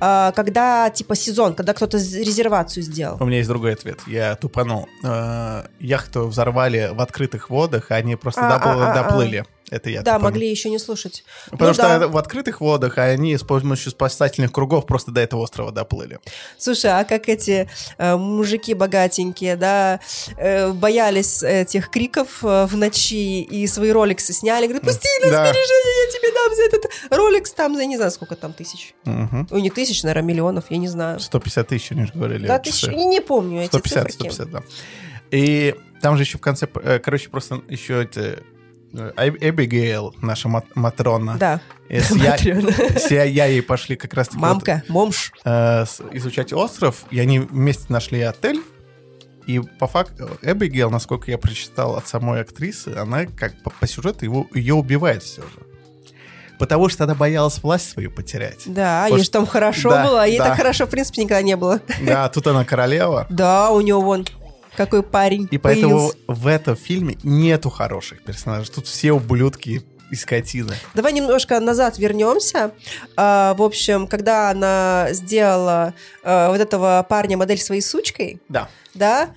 [0.00, 3.16] а, когда типа сезон, когда кто-то резервацию сделал.
[3.20, 4.00] У меня есть другой ответ.
[4.06, 4.88] Я тупанул.
[5.04, 8.94] Э, Яхту взорвали в открытых водах, а они просто А, допл- а, а, а.
[8.94, 9.44] доплыли.
[9.70, 10.24] Это я Да, тупанул.
[10.30, 11.24] могли еще не слушать.
[11.50, 12.08] Потому Ну что да.
[12.08, 16.18] в открытых водах они с помощью спасательных кругов просто до этого острова доплыли.
[16.56, 20.00] Слушай, а как эти э, мужики богатенькие, да,
[20.36, 25.44] э, боялись этих криков э, в ночи и свои роликсы сняли, говорят, пусти нас, Да.
[25.46, 28.94] сбережения, я тебе дам за этот роликс, там, за не знаю, сколько там тысяч.
[29.04, 29.48] Мгм.
[29.50, 31.20] Ой, не тысяч, наверное, миллионов, я не знаю.
[31.20, 32.46] 150 тысяч, они же говорили.
[32.46, 34.30] Да, тысяч, не, не помню эти 150, цифры.
[34.32, 34.62] 150, да.
[35.30, 38.38] И там же еще в конце, э, короче, просто еще это...
[38.92, 41.36] э, Эб- Эбигейл, наша мат- Матрона.
[41.38, 41.60] Да.
[41.88, 45.32] И с я- с я- Яей пошли как раз таки вот, Мамка, момш.
[45.44, 48.60] э, с- изучать остров, и они вместе нашли отель.
[49.46, 54.24] И по факту Эбигейл, насколько я прочитал от самой актрисы, она как по, по сюжету
[54.26, 55.48] его, ее убивает все же.
[56.58, 58.62] Потому что она боялась власть свою потерять.
[58.66, 60.48] Да, Потому ей что- же там хорошо Да, было, а ей да.
[60.48, 61.80] так хорошо, в принципе, никогда не было.
[62.02, 63.26] Да, тут она королева.
[63.30, 64.26] Да, у него вон
[64.78, 66.18] какой парень И поэтому появился.
[66.28, 68.72] в этом фильме нету хороших персонажей.
[68.74, 70.72] Тут все ублюдки и скотины.
[70.94, 72.70] Давай немножко назад вернемся.
[73.16, 78.68] А, в общем, когда она сделала а, вот этого парня модель своей сучкой, Да.
[78.94, 79.30] да,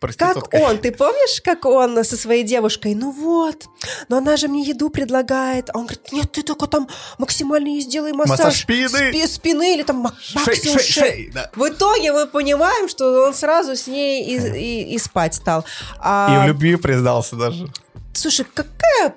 [0.00, 3.66] как он, ты помнишь, как он со своей девушкой, ну вот,
[4.08, 7.80] но она же мне еду предлагает, а он говорит, нет, ты только там максимально ей
[7.82, 8.88] сделай массаж, Массаж спины.
[9.12, 11.02] спи- спины или там мак- Шей, максимум шей, шеи».
[11.12, 11.50] шей, да.
[11.54, 15.60] В итоге мы понимаем, что он сразу с ней и, и- и спать стал.
[15.60, 15.64] И
[16.00, 17.68] А, в любви признался даже.
[18.14, 19.14] Слушай, какая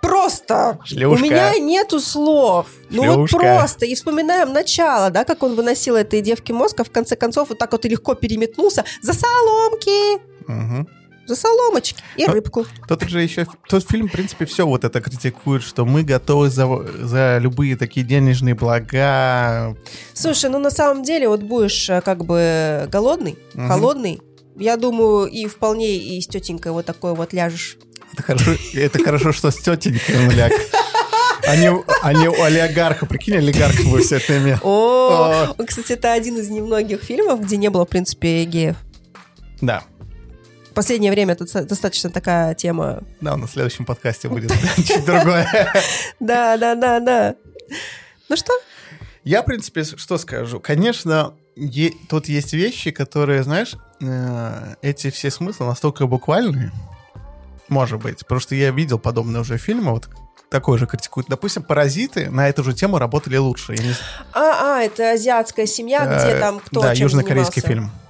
[0.00, 1.22] просто Шлюшка.
[1.22, 2.66] у меня нету слов.
[2.90, 3.38] Ну вот Шлюшка.
[3.38, 3.86] просто.
[3.86, 7.58] И вспоминаем начало, да, как он выносил этой девке мозг, а в конце концов вот
[7.58, 10.88] так вот и легко переметнулся за соломки, Мгм.
[11.26, 12.66] за соломочки и А- рыбку.
[12.88, 13.46] Тут же еще...
[13.68, 16.66] Тот фильм, в принципе, все вот это критикует, что мы готовы за,
[17.00, 19.76] за любые такие денежные блага.
[20.14, 23.68] Слушай, ну на самом деле вот будешь э, как бы голодный, Мгм.
[23.68, 24.20] холодный,
[24.56, 27.78] я думаю, и вполне и с тетенькой вот такой вот ляжешь.
[28.12, 30.52] Это хорошо, это хорошо что с тетенькой он ляг.
[31.46, 31.70] А не,
[32.02, 33.06] а не у олигарха.
[33.06, 34.58] Прикинь, олигарх будет все это иметь.
[34.62, 38.76] О, кстати, это один из немногих фильмов, где не было, в принципе, геев.
[39.60, 39.82] Да.
[40.70, 43.02] В последнее время это достаточно такая тема.
[43.20, 45.46] Да, на следующем подкасте будет чуть другое.
[46.20, 47.34] Да, да, да, да.
[48.28, 48.52] Ну что?
[49.24, 50.60] Я, в принципе, что скажу?
[50.60, 51.34] Конечно,
[52.08, 56.72] тут есть вещи, которые, знаешь, э, эти все смыслы настолько буквальные,
[57.72, 60.08] может быть, потому что я видел подобные уже фильмы, вот
[60.50, 61.28] такой же критикуют.
[61.28, 63.72] Допустим, «Паразиты» на эту же тему работали лучше.
[63.72, 63.94] Не
[64.34, 67.90] А, а, это азиатская семья, где э, там кто Да, южнокорейский занимался.
[67.90, 68.01] фильм.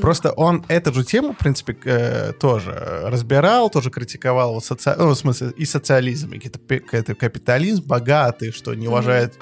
[0.00, 2.72] Просто он эту же тему, в принципе, э, тоже
[3.04, 8.74] разбирал, тоже критиковал, вот соци- ну, в смысле, и социализм, и какой-то капитализм богатый, что
[8.74, 9.34] не уважает.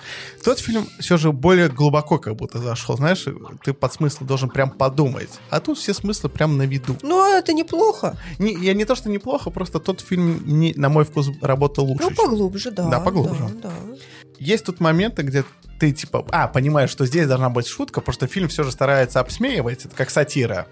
[0.45, 3.25] Тот фильм все же более глубоко как будто зашел, знаешь,
[3.65, 5.31] ты под смысл должен прям подумать.
[5.51, 6.97] А тут все смыслы прям на виду.
[7.03, 8.17] Ну, это неплохо.
[8.39, 12.05] Не, я не то, что неплохо, просто тот фильм, не, на мой вкус, работал лучше.
[12.09, 12.89] Ну, поглубже, да.
[12.89, 13.43] Да, поглубже.
[13.63, 13.97] Да, да.
[14.43, 15.45] Есть тут моменты, где
[15.79, 19.21] ты типа, а, понимаешь, что здесь должна быть шутка, потому что фильм все же старается
[19.21, 20.67] обсмеивать, это как сатира.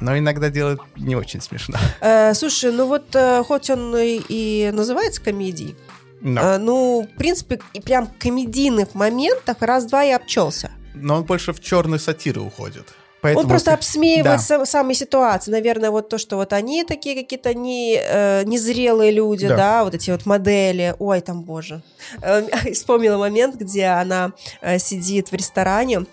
[0.00, 1.78] Но иногда делает не очень смешно.
[2.00, 5.76] Э, слушай, ну вот э, хоть он и, и называется комедией,
[6.20, 10.72] Но, э, ну, в принципе, и прям комедийных моментах раз-два и обчелся.
[10.94, 12.88] но он больше в черную сатиру уходит.
[13.22, 14.38] Поэтому Он просто ты- обсмеивает Да.
[14.38, 15.50] сам- самые ситуации.
[15.50, 19.56] Наверное, вот то, что вот они такие какие-то не, э, незрелые люди, Да.
[19.56, 19.84] да.
[19.84, 20.94] вот эти вот модели.
[20.98, 21.82] Ой, там, боже.
[22.22, 26.06] Э, Вспомнила момент, где она э, сидит в ресторане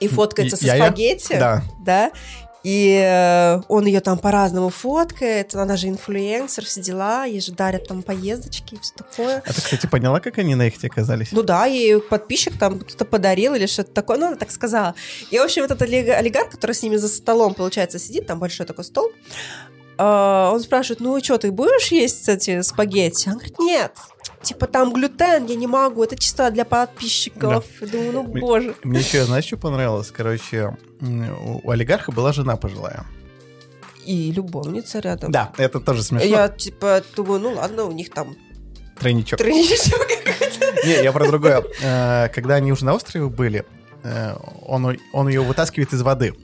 [0.00, 0.84] и фоткается со Я-я?
[0.86, 1.36] спагетти.
[1.38, 1.62] Да.
[1.80, 2.10] да,
[2.68, 7.88] И э, он ее там по-разному фоткает, она же инфлюенсер, все дела, ей же дарят
[7.88, 9.42] там поездочки и все такое.
[9.46, 11.32] А ты, кстати, поняла, как они на их оказались?
[11.32, 14.94] Ну да, ей подписчик там кто-то подарил или что-то такое, ну она так сказала.
[15.30, 18.84] И, в общем, этот олигарх, который с ними за столом, получается, сидит, там большой такой
[18.84, 19.12] стол,
[19.96, 23.30] э, он спрашивает, ну что, ты будешь есть эти спагетти?
[23.30, 23.92] Он говорит, нет,
[24.42, 27.64] типа там глютен, я не могу, это чисто для подписчиков.
[27.80, 27.86] Да.
[27.86, 28.74] Думаю, ну боже.
[28.84, 30.10] Мне еще, знаешь, что понравилось?
[30.10, 33.04] Короче, у олигарха была жена пожилая.
[34.04, 35.30] И любовница рядом.
[35.30, 36.26] Да, это тоже смешно.
[36.26, 38.36] Я типа думаю, ну ладно, у них там
[38.98, 39.38] Тройничок.
[39.38, 40.08] Тройничок
[40.84, 41.62] Не, я про другое.
[41.82, 43.64] Э, когда они уже на острове были,
[44.02, 44.34] э,
[44.66, 46.34] он, он ее вытаскивает из воды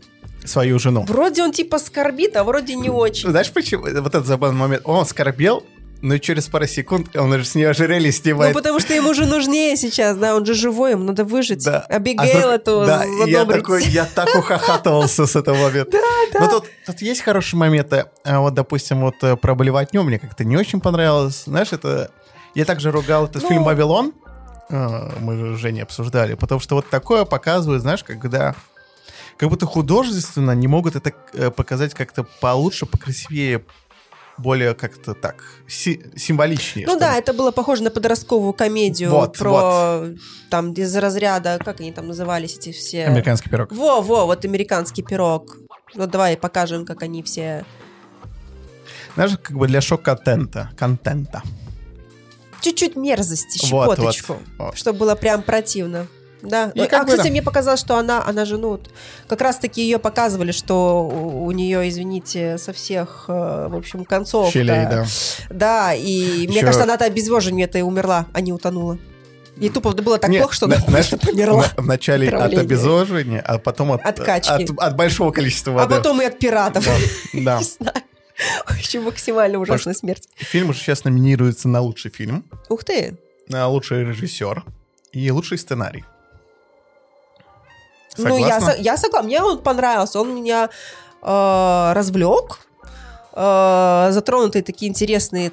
[0.45, 1.05] свою жену.
[1.09, 3.31] Вроде он типа скорбит, а вроде не очень.
[3.31, 3.83] Знаешь, почему?
[3.83, 4.83] Вот этот забавный момент.
[4.85, 5.65] Он скорбел,
[6.03, 8.55] но через пару секунд он уже с нее ожерелье снимает.
[8.55, 11.65] Ну, потому что ему же нужнее сейчас, да, он же живой, ему надо выжить.
[11.65, 11.81] Да.
[11.89, 15.93] Абигейл а эту Да, я такой, я так ухахатывался с этого момента.
[16.33, 16.41] Да, да.
[16.41, 18.07] Но тут, тут есть хорошие моменты.
[18.25, 21.45] А вот, допустим, вот э, про болевотню мне как-то не очень понравилось.
[21.45, 22.11] Знаешь, это...
[22.55, 23.49] Я также ругал этот ну...
[23.49, 24.13] фильм «Вавилон».
[24.71, 26.35] А, мы же Женя обсуждали.
[26.35, 28.55] Потому что вот такое показывает, знаешь, когда
[29.37, 33.65] как будто художественно не могут это э, показать как-то получше, покрасивее,
[34.39, 36.87] более как-то так си- символичнее.
[36.87, 37.19] Ну да, ли.
[37.19, 40.19] это было похоже на подростковую комедию вот, про вот.
[40.51, 43.07] там из разряда, как они там назывались эти все.
[43.07, 43.73] Американский пирог.
[43.73, 45.57] Во, во, вот американский пирог.
[45.95, 47.65] Вот давай покажем, как они все.
[49.15, 50.71] Знаешь, как бы для шок-контента.
[50.77, 51.43] Контента.
[52.61, 54.79] Чуть-чуть мерзости, щепоточку, вот, вот, вот.
[54.79, 56.07] чтобы было прям противно.
[56.45, 56.71] Да.
[56.75, 57.31] И а, кстати, да.
[57.31, 58.79] мне показалось, что она, она же, ну,
[59.27, 64.53] как раз-таки ее показывали, что у, у нее, извините, со всех, э, в общем, концов.
[64.53, 65.07] Щелей, да.
[65.51, 66.49] Да, и Еще...
[66.49, 68.99] мне кажется, она от обезвоживания-то и умерла, а не утонула.
[69.57, 71.67] Ей тупо было так Нет, плохо, что она знаешь, померла.
[71.77, 74.65] Вначале от обезвоживания, а потом от, от качки.
[74.65, 75.95] От, от большого количества а воды.
[75.95, 76.89] А потом и от пиратов.
[77.33, 77.61] Да.
[78.71, 80.29] Очень максимально ужасная смерть.
[80.37, 82.45] Фильм уже сейчас номинируется на лучший фильм.
[82.69, 83.17] Ух ты.
[83.49, 84.65] На лучший режиссер
[85.13, 86.05] и лучший сценарий.
[88.17, 88.69] Согласна?
[88.69, 89.27] Ну, я, я согласна.
[89.27, 90.21] Мне он понравился.
[90.21, 90.71] Он меня
[91.23, 92.61] э, развлек.
[93.33, 95.53] Э, затронутые такие интересные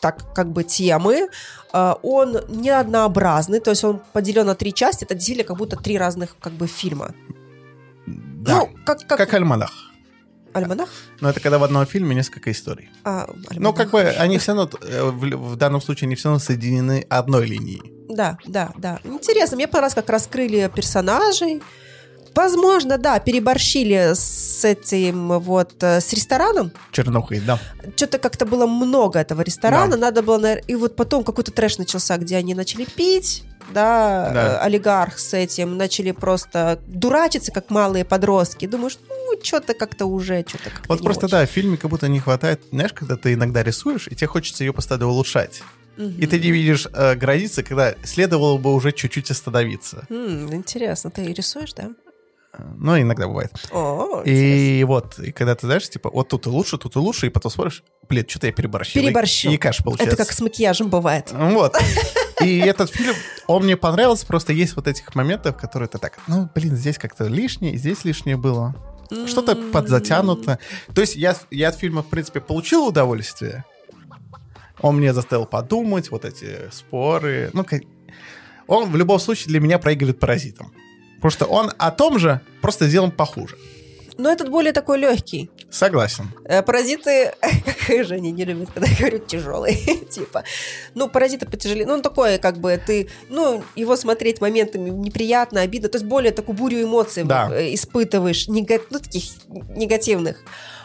[0.00, 1.28] так как бы темы.
[1.72, 5.04] Э, он не однообразный, то есть он поделен на три части.
[5.04, 7.14] Это действительно как будто три разных как бы фильма.
[8.06, 9.18] Да, ну, как, как...
[9.18, 9.72] как альманах.
[10.54, 10.88] Альманах?
[11.20, 12.88] Ну, это когда в одном фильме несколько историй.
[13.04, 16.38] А, ну, как бы они все равно, э, в, в данном случае, они все равно
[16.38, 17.82] соединены одной линией.
[18.08, 19.00] Да, да, да.
[19.04, 21.62] Интересно, мне понравилось, как раскрыли персонажей,
[22.38, 26.70] Возможно, да, переборщили с этим вот, э, с рестораном.
[26.92, 27.58] Чернухой, да.
[27.96, 29.96] Что-то как-то было много этого ресторана, да.
[29.96, 33.42] надо было, наверное, и вот потом какой-то трэш начался, где они начали пить,
[33.74, 34.54] да, да.
[34.54, 38.66] Э, олигарх с этим, начали просто дурачиться, как малые подростки.
[38.66, 41.32] Думаешь, ну, что-то как-то уже, что-то как-то Вот просто, очень.
[41.32, 44.62] да, в фильме как будто не хватает, знаешь, когда ты иногда рисуешь, и тебе хочется
[44.62, 45.62] ее постоянно улучшать.
[45.96, 50.06] И ты не видишь э, границы, когда следовало бы уже чуть-чуть остановиться.
[50.08, 51.90] М, интересно, ты рисуешь, да?
[52.56, 53.52] Ну, иногда бывает.
[53.72, 57.26] О, и вот, и когда ты знаешь, типа, вот тут и лучше, тут и лучше,
[57.26, 59.02] и потом смотришь, блин, что-то я переборщил.
[59.02, 59.50] Переборщил.
[59.50, 60.14] И, и каш получается.
[60.14, 61.30] Это как с макияжем бывает.
[61.32, 61.76] Вот.
[62.42, 63.14] И этот фильм,
[63.46, 67.26] он мне понравился, просто есть вот этих моментов, которые ты так, ну, блин, здесь как-то
[67.26, 68.74] лишнее, здесь лишнее было.
[69.26, 70.58] Что-то подзатянуто.
[70.94, 73.64] То есть я, я от фильма, в принципе, получил удовольствие.
[74.80, 77.50] Он мне заставил подумать, вот эти споры.
[77.52, 77.64] Ну,
[78.66, 80.72] он в любом случае для меня проигрывает паразитом.
[81.18, 83.56] Потому что он о том же, просто сделан похуже.
[84.18, 85.48] Но этот более такой легкий.
[85.70, 86.32] Согласен.
[86.44, 87.32] Э, паразиты,
[87.86, 89.76] как же они не любят, когда говорят тяжелые,
[90.10, 90.42] типа.
[90.94, 91.86] Ну, паразиты потяжелее.
[91.86, 95.88] Ну, он такой, как бы, ты, ну, его смотреть моментами неприятно, обидно.
[95.88, 97.48] То есть более такую бурю эмоций да.
[97.52, 98.80] Э, испытываешь, нега...
[98.90, 99.24] ну, таких
[99.68, 100.42] негативных.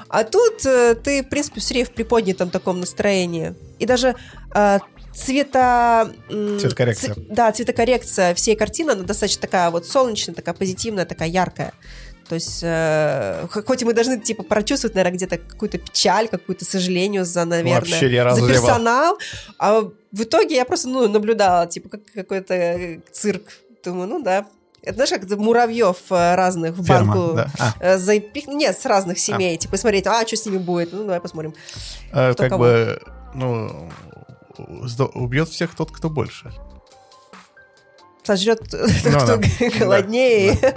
[0.10, 3.56] А тут э, ты, в принципе, все время в приподнятом таком настроении.
[3.80, 4.16] И даже
[4.54, 4.80] э,
[5.14, 6.12] цвета...
[6.30, 7.14] Цветокоррекция.
[7.14, 11.74] Ц, да, цветокоррекция всей картины, она достаточно такая вот солнечная, такая позитивная, такая яркая.
[12.28, 17.46] То есть, э, хоть мы должны, типа, прочувствовать, наверное, где-то какую-то печаль, какое-то сожаление за,
[17.46, 19.18] наверное, Вообще за персонал.
[19.60, 23.44] А в итоге я просто, ну, наблюдала, типа, как какой-то цирк.
[23.84, 24.48] Думаю, ну да,
[24.84, 27.52] это знаешь, как муравьев э, разных в Ферма, банку да.
[27.58, 27.74] а.
[27.80, 28.48] Э, запих...
[28.48, 29.56] Нет, с разных семей.
[29.56, 29.58] А.
[29.58, 30.92] Типа смотреть, а что с ними будет?
[30.92, 31.54] Ну, давай посмотрим.
[32.12, 32.64] А, как кого.
[32.64, 33.02] бы,
[33.34, 33.90] ну,
[34.58, 36.52] убьет всех тот, кто больше.
[38.24, 40.76] Сожрет тот, ну, кто голоднее.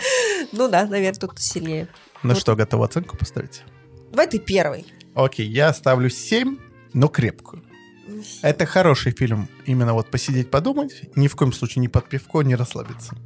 [0.53, 1.89] Ну да, наверное, тот, кто сильнее.
[2.23, 3.63] Ну что, готова оценку поставить?
[4.11, 4.87] Давай ты первый.
[5.15, 6.59] Окей, я ставлю 7,
[6.93, 7.63] но крепкую.
[8.43, 9.49] Это хороший фильм.
[9.65, 11.03] Именно вот посидеть, подумать.
[11.17, 13.17] Ни в коем случае не под пивко, не расслабиться.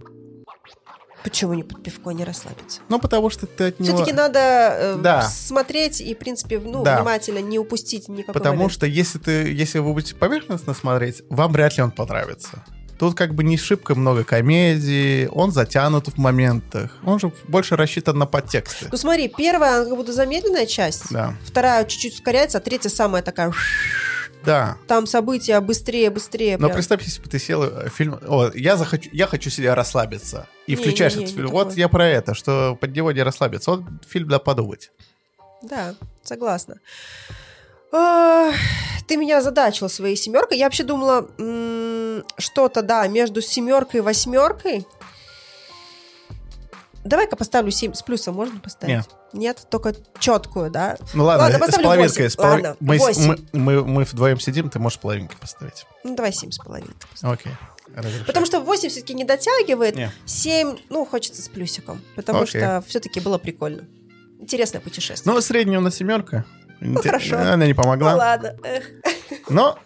[1.23, 2.81] Почему не под пивко не расслабиться?
[2.89, 3.97] Ну, потому что ты от него...
[3.97, 5.23] Все-таки надо э, Да.
[5.23, 6.97] смотреть и, в принципе, ну, Да.
[6.97, 8.73] внимательно не упустить никакой Потому момент.
[8.73, 12.65] что если ты, если вы будете поверхностно смотреть, вам вряд ли он понравится.
[12.99, 18.19] Тут как бы не шибко много комедии, он затянут в моментах, он же больше рассчитан
[18.19, 18.89] на подтексты.
[18.93, 23.23] Ну смотри, первая, она как будто замедленная часть, Да, вторая чуть-чуть ускоряется, а третья самая
[23.23, 23.53] такая...
[24.45, 24.77] да.
[24.87, 26.57] Там события быстрее, быстрее.
[26.57, 26.75] Но прям.
[26.75, 30.73] представь, если бы ты сел э, фильм, о, я захочу, я хочу себя расслабиться, и
[30.73, 31.51] Не, включаешь не, не, этот фильм.
[31.51, 33.73] Вот я про это, что под него не расслабиться.
[33.73, 34.91] Вот фильм для подумать.
[35.63, 36.81] Да, согласна.
[37.93, 38.53] А,
[39.07, 40.59] Ты меня задачила своей семеркой.
[40.59, 44.87] Я вообще думала, м, что-то, да, между семеркой и восьмеркой.
[47.05, 48.97] Давай-ка поставлю 7 с плюсом, можно поставить?
[48.97, 49.09] Нет.
[49.33, 50.99] Нет, только четкую, да?
[51.15, 52.25] Ну ладно, Ладно, с половинкой.
[52.25, 52.29] восемь.
[52.29, 53.27] с полов- Ладно, мы, с- восемь.
[53.27, 55.87] мы, мы, мы вдвоем сидим, ты можешь половинки поставить.
[56.05, 56.95] Ну, давай 7 с половиной.
[57.23, 57.53] Окей.
[57.95, 58.27] разрешаю.
[58.27, 59.95] Потому что 8 все-таки не дотягивает.
[59.97, 60.11] Не.
[60.27, 62.03] 7, ну, хочется с плюсиком.
[62.17, 62.61] Потому Окей.
[62.61, 63.85] что все-таки было прикольно.
[64.39, 65.33] Интересное путешествие.
[65.35, 66.45] Ну, среднюю на семерка.
[66.81, 67.39] Инте- хорошо.
[67.39, 68.15] Она не Ну, помогла.
[68.15, 68.57] ладно.
[68.65, 68.85] эх.
[69.49, 69.79] Но,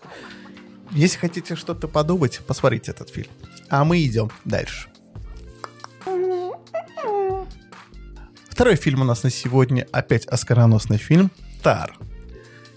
[0.91, 3.31] если хотите что-то подумать, посмотрите этот фильм.
[3.69, 4.89] А мы идем дальше.
[8.55, 11.99] Второй фильм у нас на сегодня опять оскароносный фильм «Тар».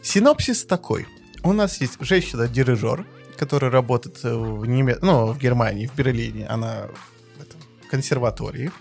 [0.01, 1.05] Синопсис такой.
[1.43, 3.05] У нас есть женщина-дирижер,
[3.37, 4.97] которая работает в, Неме...
[5.03, 6.47] ну, в Германии, в Берлине.
[6.47, 6.87] Она
[7.37, 7.59] в этом
[7.91, 8.71] консерватории.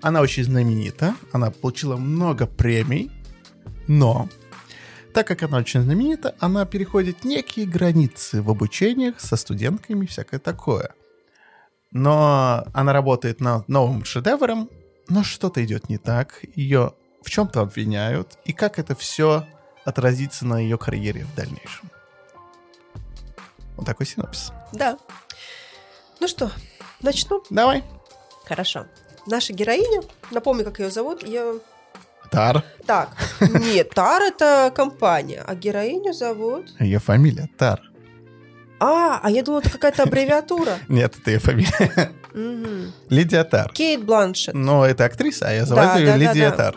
[0.00, 1.14] Она очень знаменита.
[1.32, 3.10] Она получила много премий.
[3.86, 4.30] Но
[5.12, 10.40] так как она очень знаменита, она переходит некие границы в обучениях со студентками и всякое
[10.40, 10.94] такое.
[11.90, 14.70] Но она работает над новым шедевром,
[15.08, 19.46] но что-то идет не так, ее в чем-то обвиняют, и как это все
[19.84, 21.90] отразится на ее карьере в дальнейшем.
[23.76, 24.52] Вот такой синопсис.
[24.72, 24.98] Да.
[26.20, 26.50] Ну что,
[27.00, 27.42] начну?
[27.50, 27.84] Давай.
[28.44, 28.86] Хорошо.
[29.26, 31.60] Наша героиня, напомню, как ее зовут, ее...
[32.30, 32.62] Тар.
[32.86, 36.68] Так, нет, Тар это компания, а героиню зовут...
[36.80, 37.80] Ее фамилия Тар.
[38.80, 40.78] А, а я думала, это какая-то аббревиатура.
[40.88, 42.12] Нет, это ее фамилия.
[43.08, 43.72] Лидия Тар.
[43.72, 44.54] Кейт Бланшет.
[44.54, 46.50] Но это актриса, а я зову Да, ее Лидия.
[46.50, 46.76] Тар.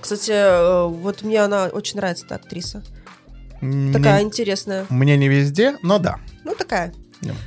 [0.00, 2.82] Кстати, э, вот мне она очень нравится, эта актриса.
[3.92, 4.86] Такая интересная.
[4.90, 6.18] Мне не везде, но да.
[6.44, 6.92] Ну, такая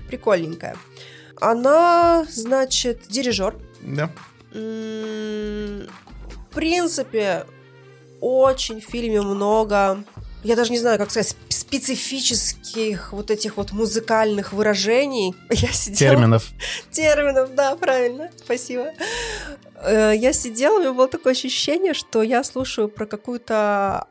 [0.08, 0.76] прикольненькая.
[1.40, 3.56] Она, значит, дирижер.
[3.82, 4.10] Да.
[4.52, 5.86] В
[6.54, 7.46] принципе,
[8.22, 10.04] очень в фильме много,
[10.44, 11.36] я даже не знаю, как сказать,
[11.68, 15.36] специфических вот этих вот музыкальных выражений.
[15.50, 16.14] Я сидела...
[16.16, 16.50] Терминов.
[16.92, 18.88] Терминов, да, правильно, спасибо.
[19.84, 24.08] Э, Я сидела, у меня было такое ощущение, что я слушаю про какую-то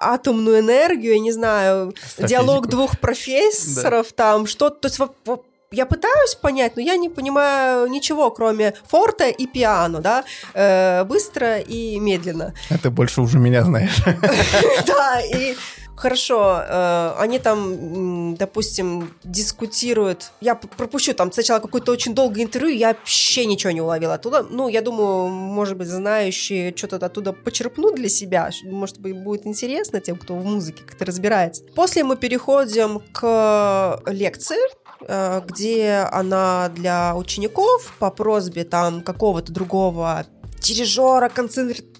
[0.00, 4.88] атомную энергию, я не знаю, диалог двух профессоров, там что-то.
[4.88, 10.24] То есть я пытаюсь понять, но я не понимаю ничего, кроме форта и пиано, да,
[10.54, 12.54] Э, быстро и медленно.
[12.70, 13.96] А ты больше уже меня знаешь.
[14.86, 15.56] Да, и
[15.98, 20.30] хорошо, э, они там, допустим, дискутируют.
[20.40, 24.46] Я пропущу там сначала какое-то очень долгое интервью, я вообще ничего не уловила оттуда.
[24.48, 28.50] Ну, я думаю, может быть, знающие что-то оттуда почерпнут для себя.
[28.64, 31.64] Может быть, будет интересно тем, кто в музыке как-то разбирается.
[31.74, 34.58] После мы переходим к лекции,
[35.00, 40.24] э, где она для учеников по просьбе там какого-то другого
[40.60, 41.28] дирижера,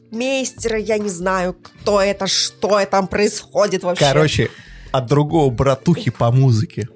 [0.09, 4.05] концертмейстера, я не знаю, кто это, что там происходит вообще.
[4.05, 4.51] Короче,
[4.93, 6.89] от другого братухи по музыке.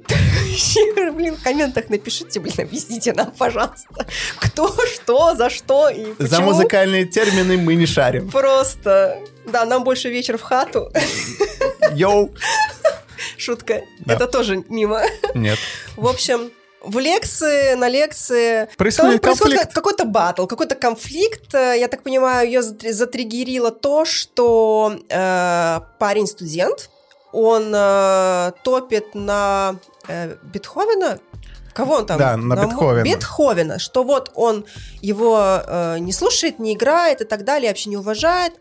[1.14, 4.06] Блин, в комментах напишите, блин, объясните нам, пожалуйста,
[4.38, 6.28] кто, что, за что и почему.
[6.28, 8.30] За музыкальные термины мы не шарим.
[8.30, 10.90] Просто, да, нам больше вечер в хату.
[11.94, 12.34] Йоу.
[13.36, 13.82] Шутка.
[14.00, 14.14] Да.
[14.14, 15.02] Это тоже мимо.
[15.34, 15.58] Нет.
[15.96, 16.50] В общем,
[16.84, 21.54] в лекции, на лекции Происходит Там происходит какой-то батл, какой-то конфликт.
[21.54, 26.90] Э, Я так понимаю, ее затри- затриггерило то, что э, парень-студент,
[27.32, 29.76] он э, топит на
[30.08, 31.18] э, Бетховена.
[31.72, 32.18] Кого он там?
[32.18, 33.02] Да, на мо- Бетховена.
[33.04, 34.64] Бетховена, что вот он
[35.00, 38.52] его э, не слушает, не играет и так далее, вообще не уважает,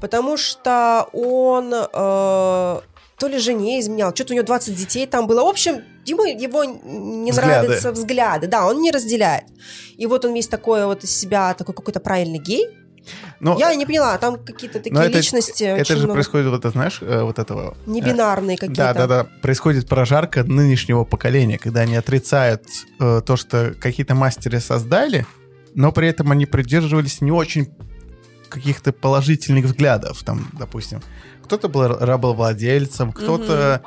[0.00, 5.42] потому что он э, то ли жене изменял, что-то у него 20 детей там было.
[5.44, 7.66] В общем, ему его не Взгляды.
[7.68, 9.44] нравятся взгляды, да, он не разделяет.
[9.96, 12.68] И вот он весь такой вот из себя, такой какой-то правильный гей.
[13.40, 16.60] Ну, Я не поняла, там какие-то такие но это- личности это же много- происходит, вот
[16.60, 17.76] это, знаешь, э, вот этого...
[17.86, 18.80] э, небинарные какие-то.
[18.80, 19.26] Да, да, да.
[19.42, 22.62] Происходит прожарка нынешнего поколения, когда они отрицают
[23.00, 25.26] э, то, что какие-то мастеры создали,
[25.74, 27.74] но при этом они придерживались не очень
[28.48, 30.22] каких-то положительных взглядов.
[30.22, 31.00] Там, допустим,
[31.42, 33.82] кто-то был рабовладельцем, кто-то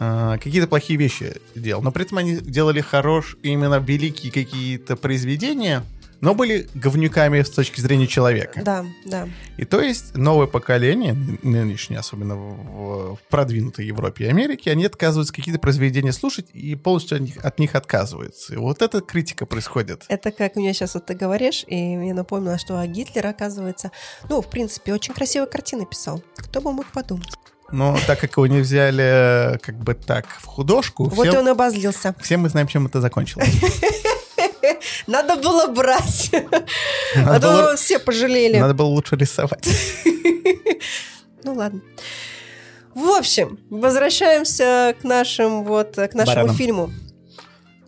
[0.00, 1.82] э, какие-то плохие вещи делал.
[1.82, 5.84] Но при этом они делали хорош именно великие какие-то произведения,
[6.20, 8.62] но были говнюками с точки зрения человека.
[8.62, 9.28] Да, да.
[9.56, 15.32] И то есть новое поколение, нынешнее, особенно в, в продвинутой Европе и Америке, они отказываются
[15.32, 18.54] какие-то произведения слушать и полностью от них, от них отказываются.
[18.54, 20.04] И вот эта критика происходит.
[20.08, 23.90] Это как мне сейчас вот ты говоришь, и мне напомнило, что Гитлер, оказывается,
[24.28, 26.22] ну, в принципе, очень красивые картины писал.
[26.36, 27.39] Кто бы мог подумать?
[27.72, 31.08] Но так как его не взяли как бы так в художку...
[31.08, 32.14] Вот все, он обозлился.
[32.20, 33.48] Все мы знаем, чем это закончилось.
[35.06, 36.30] Надо было брать.
[37.14, 37.76] Надо а то было...
[37.76, 38.58] все пожалели.
[38.58, 39.68] Надо было лучше рисовать.
[41.42, 41.80] Ну ладно.
[42.94, 46.54] В общем, возвращаемся к нашим вот к нашему Баранам.
[46.54, 46.90] фильму.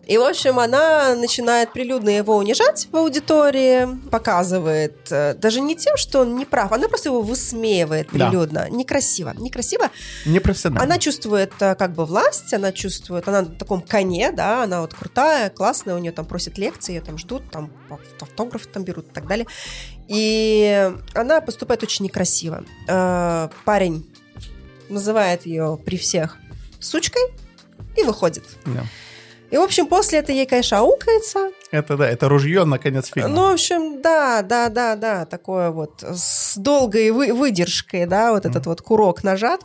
[0.05, 5.95] И, в общем, она начинает прилюдно его унижать в аудитории, показывает э, даже не тем,
[5.95, 8.67] что он не прав, она просто его высмеивает прилюдно.
[8.67, 8.69] Да.
[8.69, 9.89] Некрасиво, некрасиво.
[10.25, 10.83] Непрофессионально.
[10.83, 14.93] Она чувствует э, как бы власть, она чувствует, она на таком коне, да, она вот
[14.93, 17.71] крутая, классная, у нее там просят лекции, ее там ждут, там
[18.19, 19.47] автографы там берут и так далее.
[20.09, 22.65] И она поступает очень некрасиво.
[22.89, 24.05] Э, парень
[24.89, 26.37] называет ее при всех
[26.81, 27.21] сучкой
[27.95, 28.43] и выходит.
[28.65, 28.83] Да.
[29.53, 31.51] И, в общем, после этого ей, конечно, аукается.
[31.69, 33.29] Это да, это ружье на конец фильма.
[33.29, 38.45] Ну, в общем, да, да, да, да, такое вот с долгой вы выдержкой, да, вот
[38.45, 38.49] mm.
[38.49, 39.61] этот вот курок нажат.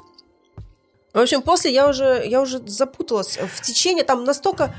[1.15, 3.39] В общем, после я уже, я уже запуталась.
[3.39, 4.75] В течение там настолько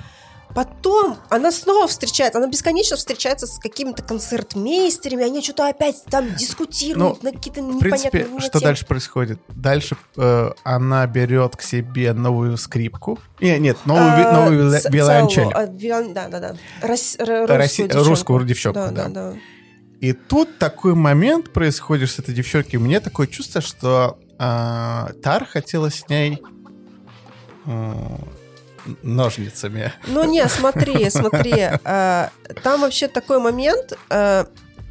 [0.56, 7.22] Потом она снова встречается, она бесконечно встречается с какими-то концертмейстерами, они что-то опять там дискутируют
[7.22, 9.40] ну, на какие-то непонятные В принципе, что дальше происходит?
[9.50, 13.20] Дальше э, она берет к себе новую скрипку.
[13.40, 15.50] Нет, нет, новую, а, новую ц- виолончель.
[15.54, 16.56] А, да, да, да.
[16.82, 18.10] Рос, русскую, девчонку.
[18.10, 19.08] русскую девчонку, да, да.
[19.08, 19.38] да, да.
[20.02, 22.80] И тут такой момент происходит с этой девчонкой.
[22.80, 26.42] Мне такое чувство, что э, Тар хотела с ней
[27.66, 28.18] э,
[29.02, 29.94] ножницами.
[30.08, 31.70] Ну не, смотри, смотри.
[31.84, 32.30] Э,
[32.64, 34.46] там вообще такой момент, э,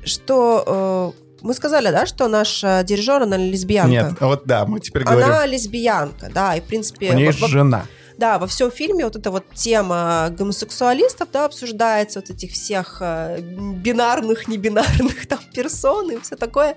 [0.05, 3.91] что э, мы сказали, да, что наша дирижер, она лесбиянка.
[3.91, 5.25] Нет, вот да, мы теперь говорим.
[5.25, 7.11] Она лесбиянка, да, и в принципе...
[7.11, 7.87] У нее есть жена.
[8.17, 13.01] Да, во всем фильме вот эта вот тема гомосексуалистов, да, обсуждается, вот этих всех
[13.39, 16.77] бинарных, небинарных там персон и все такое.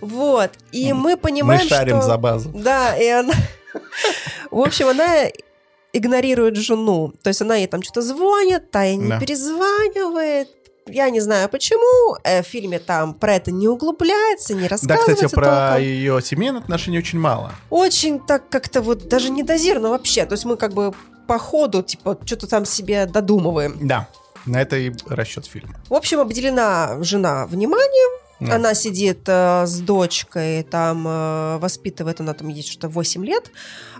[0.00, 0.50] Вот.
[0.72, 2.06] И мы понимаем, Мы шарим что...
[2.06, 2.50] за базу.
[2.54, 3.34] Да, и она...
[4.50, 5.26] В общем, она
[5.96, 7.12] игнорирует жену.
[7.22, 9.18] То есть она ей там что-то звонит, та ей не да.
[9.18, 10.48] перезванивает.
[10.88, 12.16] Я не знаю почему.
[12.22, 15.06] Э, в фильме там про это не углубляется, не рассказывается.
[15.06, 15.82] Да, кстати, про толком.
[15.82, 17.52] ее семейные отношения очень мало.
[17.70, 20.26] Очень так как-то вот даже не дозировано вообще.
[20.26, 20.94] То есть мы как бы
[21.26, 23.78] по ходу, типа, что-то там себе додумываем.
[23.82, 24.08] Да,
[24.46, 25.74] на это и расчет фильма.
[25.88, 28.20] В общем, обделена жена вниманием.
[28.38, 28.56] Да.
[28.56, 33.50] Она сидит э, с дочкой, там э, воспитывает, она там есть что-то 8 лет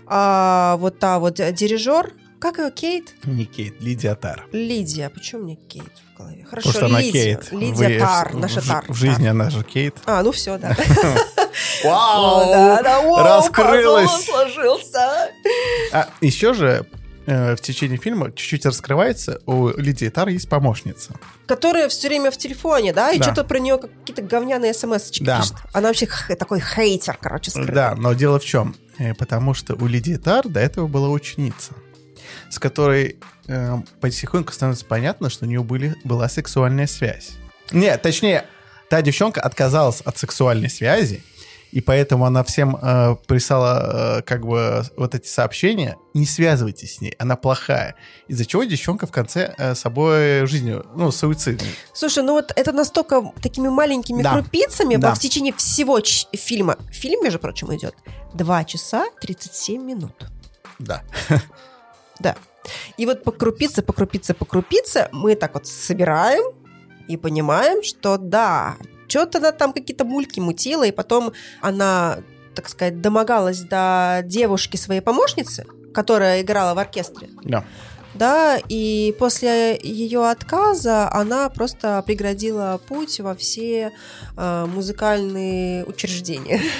[0.09, 3.15] а вот та вот дирижер, как ее, Кейт?
[3.25, 4.45] Не Кейт, Лидия Тар.
[4.51, 6.45] Лидия, почему мне Кейт в голове?
[6.47, 7.35] Хорошо, Потому что Лидия.
[7.35, 7.51] Кейт.
[7.51, 8.85] Лидия Вы Тар, в, наша в, Тар.
[8.87, 9.31] В жизни Тар.
[9.31, 9.95] она же Кейт.
[10.05, 10.77] А, ну все, да.
[11.83, 13.23] Вау!
[13.23, 14.25] Раскрылась!
[14.25, 15.31] сложился.
[15.91, 16.85] А еще же
[17.27, 21.13] Э, в течение фильма чуть-чуть раскрывается, у Лидии Тар есть помощница.
[21.45, 23.25] Которая все время в телефоне, да, и да.
[23.25, 25.41] что-то про нее какие-то говняные смс да.
[25.41, 25.55] пишет.
[25.73, 26.07] Она вообще
[26.39, 27.75] такой хейтер, короче, скрытый.
[27.75, 28.77] Да, но дело в чем?
[28.99, 31.73] Э, потому что у Лидии Тар до этого была ученица,
[32.49, 33.17] с которой
[33.47, 37.31] э, потихоньку становится понятно, что у нее были, была сексуальная связь.
[37.71, 38.45] Нет, точнее,
[38.89, 41.23] та девчонка отказалась от сексуальной связи,
[41.71, 45.97] и поэтому она всем э, прислала э, как бы вот эти сообщения.
[46.13, 47.95] Не связывайтесь с ней, она плохая.
[48.27, 51.69] Из-за чего девчонка в конце э, собой жизнью, ну, суицидной.
[51.93, 54.33] Слушай, ну вот это настолько такими маленькими да.
[54.33, 55.13] крупицами да.
[55.13, 55.99] в течение всего
[56.33, 56.77] фильма.
[56.91, 57.95] Фильм, между прочим, идет
[58.33, 60.13] 2 часа 37 минут.
[60.79, 61.03] Да.
[62.19, 62.35] Да.
[62.97, 66.51] И вот по крупице, по крупице, по крупице мы так вот собираем
[67.07, 68.75] и понимаем, что да,
[69.17, 72.19] что-то она там какие-то мульки мутила, и потом она,
[72.53, 77.29] так сказать, домогалась до девушки своей помощницы, которая играла в оркестре.
[77.43, 77.65] Да.
[78.13, 83.91] Да, и после ее отказа она просто преградила путь во все
[84.35, 86.61] э, музыкальные учреждения.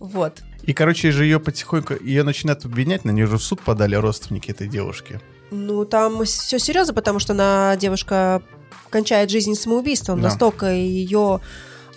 [0.00, 0.42] Вот.
[0.64, 4.50] И, короче, же ее потихоньку, ее начинают обвинять, на нее же в суд подали родственники
[4.50, 5.18] этой девушки.
[5.50, 8.42] Ну, там все серьезно, потому что она девушка
[8.94, 10.20] кончает жизнь самоубийством.
[10.20, 10.28] Да.
[10.28, 11.40] Настолько ее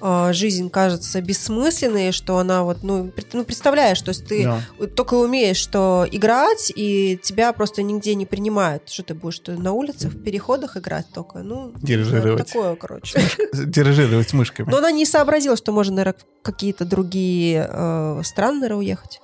[0.02, 4.88] э, жизнь кажется бессмысленной, что она вот, ну, ну представляешь, то есть ты да.
[4.96, 8.90] только умеешь что играть, и тебя просто нигде не принимают.
[8.90, 11.44] Что ты будешь что, на улицах, в переходах играть только?
[11.44, 12.48] Ну, Дирижировать.
[12.48, 13.22] Такое, короче.
[13.54, 14.68] Дирижировать мышками.
[14.72, 19.22] Но она не сообразила, что можно, наверное, какие-то другие э, страны, наверное, уехать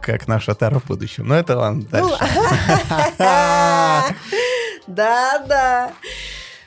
[0.00, 1.26] как наша Тара в будущем.
[1.26, 2.24] Но это ладно, ну, дальше.
[4.86, 5.92] Да, да.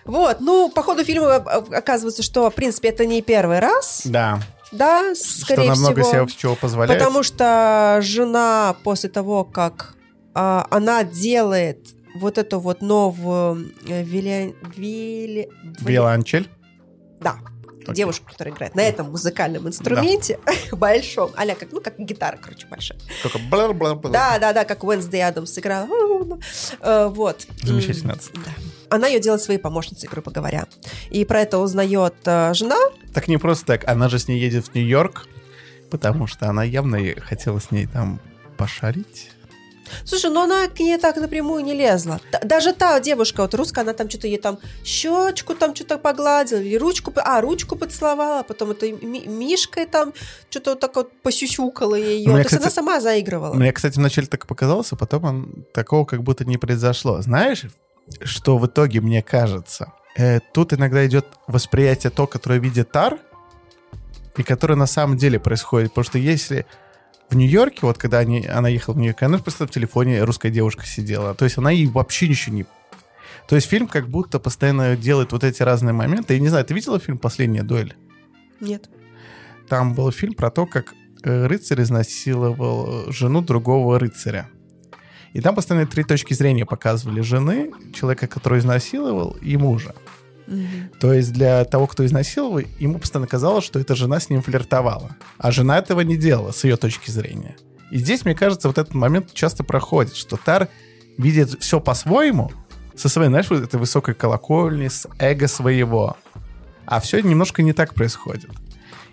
[0.10, 4.02] Вот, ну, по ходу фильма э, оказывается, что, в принципе, это не первый раз.
[4.06, 4.42] Да.
[4.72, 6.28] Да, скорее что намного всего.
[6.28, 7.00] себе чего позволяет.
[7.00, 9.96] Потому что жена после того, как
[10.34, 14.56] а, она делает вот эту вот новую э, вили...
[14.76, 15.50] вили...
[15.80, 16.50] Виолончель?
[17.20, 17.36] Да.
[17.82, 17.94] Окей.
[17.94, 20.40] Девушку, которая играет на этом музыкальном инструменте
[20.72, 23.00] большом, аля как, ну, как гитара, короче, большая.
[23.22, 24.12] Только бла-бла-бла.
[24.12, 25.88] Да, да, да, как Уэнсдей Адамс сыграла.
[26.82, 27.46] Э, Вот.
[27.62, 28.18] Замечательно.
[28.34, 28.52] Да.
[28.90, 30.68] Она ее делает своей помощницей, грубо говоря.
[31.10, 32.78] И про это узнает э, жена.
[33.14, 33.88] Так не просто так.
[33.88, 35.28] Она же с ней едет в Нью-Йорк,
[35.90, 38.20] потому что она явно хотела с ней там
[38.58, 39.32] пошарить.
[40.06, 42.20] Слушай, ну она к ней так напрямую не лезла.
[42.32, 46.60] Т- Даже та девушка, вот русская, она там что-то ей там щечку там что-то погладила,
[46.60, 50.14] или ручку, а, ручку поцеловала, потом это Ми- Мишкой там
[50.52, 52.28] что-то вот так вот посюсюкала ее.
[52.28, 53.56] Мне, То есть кстати, она сама заигрывала.
[53.56, 57.20] Мне, кстати, вначале так показалось, а потом он, такого как будто не произошло.
[57.24, 57.66] Знаешь,
[58.22, 63.18] что в итоге, мне кажется, э, тут иногда идет восприятие то, которое видит Тар,
[64.38, 65.90] и которое на самом деле происходит.
[65.90, 66.66] Потому что если
[67.30, 70.86] в Нью-Йорке, вот когда они, она ехала в Нью-Йорк, она просто в телефоне русская девушка
[70.86, 71.36] сидела.
[71.36, 72.66] То есть она ей вообще ничего не...
[73.48, 76.36] То есть фильм как будто постоянно делает вот эти разные моменты.
[76.36, 77.96] Я не знаю, ты видела фильм «Последняя дуэль»?
[78.60, 78.90] Нет.
[79.68, 80.94] Там был фильм про то, как
[81.24, 84.50] э, рыцарь изнасиловал жену другого рыцаря.
[85.34, 89.94] И там постоянно три точки зрения показывали жены, человека, который изнасиловал, и мужа.
[90.48, 90.90] Мгм.
[91.00, 95.16] То есть для того, кто изнасиловал, ему постоянно казалось, что эта жена с ним флиртовала.
[95.38, 97.56] А жена этого не делала, с ее точки зрения.
[97.92, 100.68] И здесь, мне кажется, вот этот момент часто проходит, что Тар
[101.18, 102.52] видит все по-своему,
[102.96, 106.18] со своей, знаешь, вот этой высокой колокольни, с эго своего.
[106.86, 108.50] А все немножко не так происходит.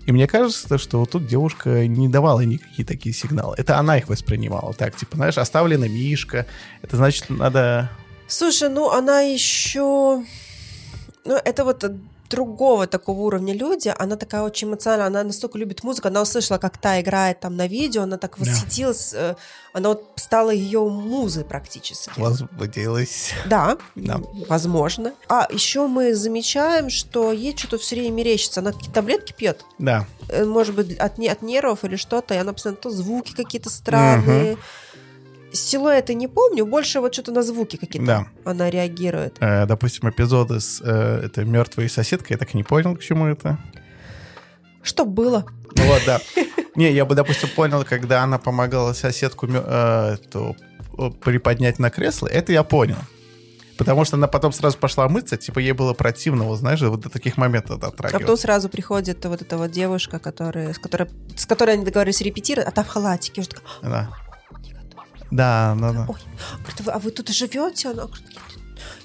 [0.07, 3.57] И мне кажется, что вот тут девушка не давала никакие такие сигналы.
[3.59, 6.47] Это она их воспринимала так, типа, знаешь, оставлена Мишка.
[6.81, 7.91] Это значит, надо...
[8.29, 10.23] Слушай, ну она еще...
[11.25, 11.85] Ну, это вот
[12.29, 16.79] другого такого уровня люди, она такая очень эмоциональная, она настолько любит музыку, она услышала, как
[16.79, 18.45] та играет там на видео, она так Да.
[18.51, 19.35] восхитилась, э,
[19.73, 22.19] она вот стала ее музой практически.
[22.19, 23.33] Возбудилась.
[23.47, 24.21] Да, Да.
[24.49, 25.13] возможно.
[25.29, 28.61] А еще мы замечаем, что ей что-то все время мерещится.
[28.61, 30.07] Она какие-то таблетки пьет, Да.
[30.29, 33.71] э, может быть, от, не- от нервов или что-то, и она постоянно то звуки какие-то
[33.71, 34.57] странные.
[35.61, 38.27] Силуэты не помню, больше вот что-то на звуки какие-то Да.
[38.45, 39.37] она реагирует.
[39.41, 43.27] Э, допустим, эпизоды с э, этой мертвой соседкой, я так и не понял, к чему
[43.27, 43.59] это.
[44.83, 45.47] Что было?
[45.77, 46.21] Ну вот, да.
[46.77, 50.57] Не, я бы, допустим, понял, когда она помогала соседку э, эту,
[51.25, 52.97] приподнять на кресло, это я понял.
[53.79, 57.11] Потому что она потом сразу пошла мыться, типа ей было противно, вот знаешь, вот до
[57.11, 58.37] таких моментов А потом дотрагиваться.
[58.43, 62.71] сразу приходит вот эта вот девушка, которая, с, которой, с которой они договорились репетировать, а
[62.73, 63.43] та в халатике.
[63.43, 64.11] Уже такая, Да.
[65.31, 66.07] Да, да, да.
[66.09, 66.17] Ой,
[66.59, 67.89] говорит, «Вы- а вы тут живете?
[67.91, 68.59] Она говорит, «Нет,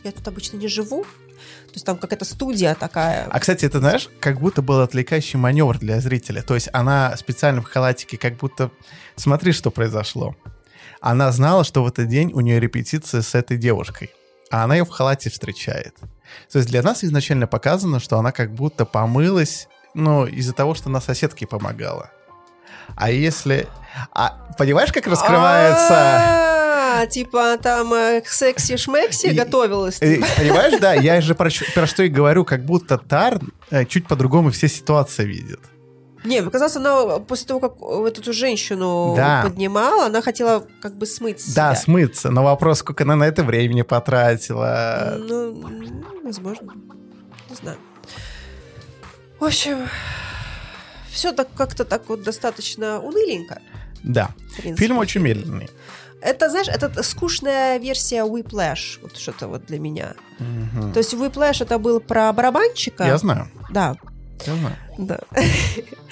[0.03, 1.03] я тут обычно не живу.
[1.03, 3.27] То есть там какая-то студия такая.
[3.29, 6.41] А, кстати, это, знаешь, как будто был отвлекающий маневр для зрителя.
[6.41, 8.71] То есть она специально в халатике, как будто...
[9.15, 10.35] Смотри, что произошло.
[10.99, 14.11] Она знала, что в этот день у нее репетиция с этой девушкой.
[14.51, 15.95] А она ее в халате встречает.
[16.51, 20.89] То есть для нас изначально показано, что она как будто помылась, ну, из-за того, что
[20.89, 22.11] она соседке помогала.
[22.95, 23.67] А если...
[24.13, 25.93] А понимаешь, как раскрывается...
[25.93, 29.97] А, типа там э, секси-шмекси готовилась.
[30.01, 30.27] Э, типа.
[30.37, 34.51] Понимаешь, да, я же про, про что и говорю, как будто Тар э, чуть по-другому
[34.51, 35.59] все ситуации видит.
[36.23, 39.41] Не, мне казалось, она после того, как вот эту женщину Да.
[39.43, 41.81] поднимала, она хотела как бы смыть с Да, себя.
[41.83, 45.15] смыться, но вопрос, сколько она на это времени потратила.
[45.17, 45.63] Ну,
[46.23, 46.73] возможно.
[47.49, 47.77] Не знаю.
[49.39, 49.87] В общем,
[51.11, 53.61] все так как-то так вот достаточно уныленько.
[54.03, 54.31] Да,
[54.77, 55.69] фильм очень медленный.
[56.21, 60.13] Это, знаешь, это скучная версия Whiplash, вот что-то вот для меня.
[60.39, 60.93] Мгм.
[60.93, 63.05] То есть Whiplash это был про барабанщика.
[63.05, 63.95] Я знаю, Да,
[64.45, 64.75] я знаю.
[64.99, 65.19] да,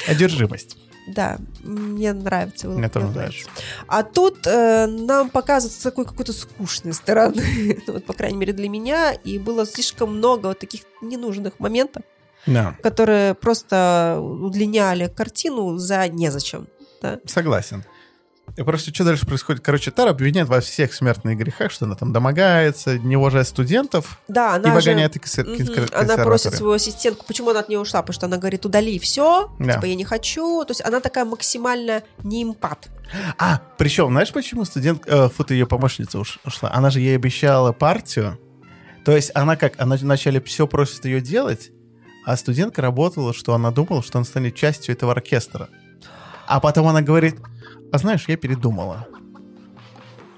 [0.08, 0.78] Одержимость.
[1.08, 1.38] да.
[1.64, 3.50] Мне нравится Мне тоже нравится.
[3.88, 8.54] А тут э, нам показывают с такой какой-то скучной стороны, ну, вот, по крайней мере,
[8.54, 12.04] для меня, и было слишком много вот таких ненужных моментов,
[12.46, 16.68] Да, которые просто удлиняли картину за незачем.
[17.02, 17.20] Да?
[17.26, 17.84] согласен.
[18.58, 19.64] И просто что дальше происходит?
[19.64, 24.56] Короче, Тар обвиняет во всех смертных грехах, что она там домогается, не уважает студентов Да,
[24.56, 24.90] и она же...
[24.90, 25.54] выгоняет Мгм.
[25.54, 28.66] из кон- Она просит свою ассистентку, почему она от нее ушла, потому что она говорит,
[28.66, 29.74] удали все, Да.
[29.76, 32.90] типа я не хочу, то есть она такая максимально не импат.
[33.38, 36.72] А, причем, знаешь, почему студент, э, фу, ты ее помощница уш- ушла?
[36.74, 38.40] Она же ей обещала партию.
[39.06, 41.72] То есть она как, она вначале все просит ее делать,
[42.30, 45.68] а студентка работала, что она думала, что она станет частью этого оркестра.
[46.46, 47.38] А потом она говорит,
[47.92, 49.08] а знаешь, я передумала.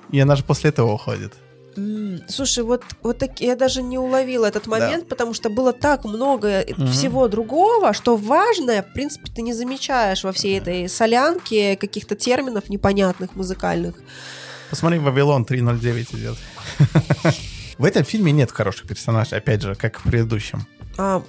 [0.10, 1.34] И она же после этого уходит.
[2.30, 6.64] Слушай, вот, вот так, я даже не уловила этот момент, потому что было так много
[6.78, 6.88] Мгм.
[6.88, 12.70] всего другого, что важное, в принципе, ты не замечаешь во всей этой солянке каких-то терминов
[12.70, 13.96] непонятных музыкальных.
[14.70, 16.38] Посмотри, «Вавилон 309» идет.
[17.78, 20.66] В этом фильме нет хороших персонажей, опять же, как в предыдущем.
[20.98, 21.24] А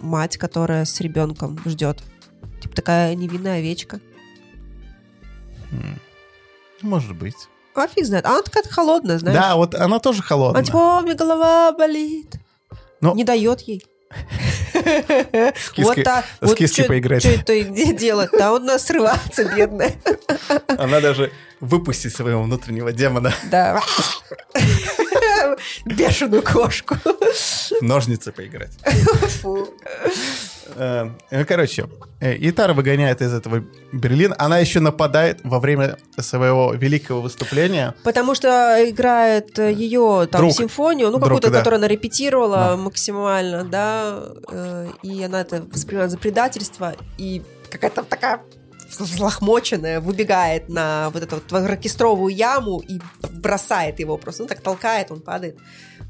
[0.00, 1.98] мать, которая с ребенком ждет.
[2.62, 4.00] Типа такая невинная овечка.
[5.72, 5.98] М,
[6.82, 7.36] Может быть.
[7.74, 8.26] А фиг знает.
[8.26, 9.38] Она такая холодная, знаешь.
[9.38, 10.64] Да, вот она тоже Она холодная.
[10.64, 12.36] типа, «О, у меня голова болит.
[13.00, 13.84] Ну, Не дает ей.
[15.78, 17.22] Вот та, с киской поиграть.
[17.22, 17.62] чё это
[17.94, 18.30] делать?
[18.32, 19.94] Да, он нас срывается, бедная.
[20.66, 21.30] Она даже
[21.60, 23.32] выпустит своего внутреннего демона.
[23.50, 23.80] Да.
[25.84, 26.96] Бешеную кошку.
[27.04, 28.72] В ножницы поиграть.
[29.42, 29.68] Фу.
[30.76, 31.88] Э, Ну, короче,
[32.20, 34.34] э, Итара выгоняет из этого Берлин.
[34.38, 37.94] Она еще нападает во время своего великого выступления.
[38.04, 40.52] Потому что играет ее там Друг.
[40.52, 41.58] симфонию, ну какую-то, да.
[41.58, 42.76] которую она репетировала Да.
[42.76, 48.40] максимально, да, э, и она это воспринимает за предательство, и какая-то такая
[48.98, 53.00] взлохмоченная выбегает на вот эту вот оркестровую яму и
[53.32, 55.56] бросает его просто, ну так толкает, он падает.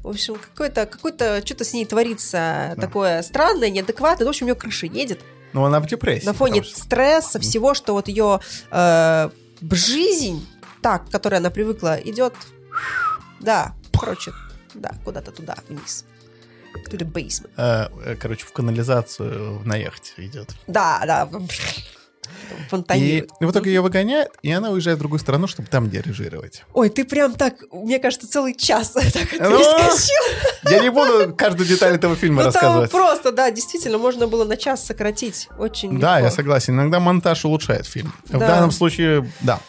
[0.03, 2.81] В общем, какое-то, какое-то что-то с ней творится Да.
[2.81, 4.25] такое странное, неадекватное.
[4.25, 5.19] Ну, В общем, у нее крыша едет.
[5.53, 6.25] Но она в депрессии.
[6.25, 8.39] на фоне что- стресса, всего, что вот ее
[8.71, 9.29] э,
[9.69, 10.47] жизнь,
[10.81, 12.33] так, к которой она привыкла, идет,
[13.39, 14.31] да, короче,
[14.73, 16.05] да, куда-то туда, вниз.
[16.89, 17.49] To the basement.
[17.57, 20.49] э, э, короче, в канализацию на яхте идет.
[20.67, 21.29] Да, да.
[22.31, 23.29] И, Фонтанирует.
[23.39, 26.63] и в итоге ее выгоняют, и она уезжает в другую страну, чтобы там дирижировать.
[26.73, 30.71] Ой, ты прям так, мне кажется, целый час так Ну, перескочил.
[30.71, 32.91] Я не буду каждую деталь этого фильма Ну, рассказывать.
[32.91, 35.49] просто, да, действительно, можно было на час сократить.
[35.57, 36.75] Очень Да, я согласен.
[36.75, 38.13] Иногда монтаж улучшает фильм.
[38.25, 38.47] В Да.
[38.47, 39.59] данном случае, да.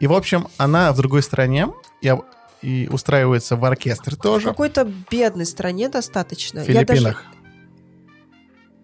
[0.00, 1.68] И, в общем, она в другой стране
[2.00, 2.12] и,
[2.62, 4.48] и устраивается в оркестр В тоже.
[4.48, 6.62] какой-то бедной стране достаточно.
[6.64, 7.24] В Я Филиппинах.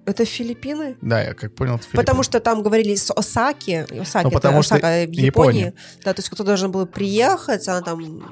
[0.08, 0.96] Это Филиппины?
[1.02, 2.24] Да, я как понял, это Потому Филиппины.
[2.24, 3.86] что там говорили с Осаки.
[4.00, 5.26] Осаки Ну, это потому что Осака в Японии.
[5.26, 5.74] Япония.
[6.02, 8.22] Да, то есть кто должен был приехать, она там...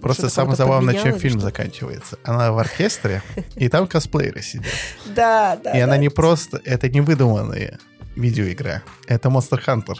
[0.00, 1.48] Просто самое забавное, чем фильм что?
[1.48, 2.18] заканчивается.
[2.22, 3.22] Она в оркестре,
[3.56, 4.72] и там косплееры сидят.
[5.14, 5.76] Да, да.
[5.76, 6.62] И она не просто...
[6.64, 7.78] Это не выдуманная
[8.16, 8.82] видеоигра.
[9.06, 9.96] Это Monster Hunter.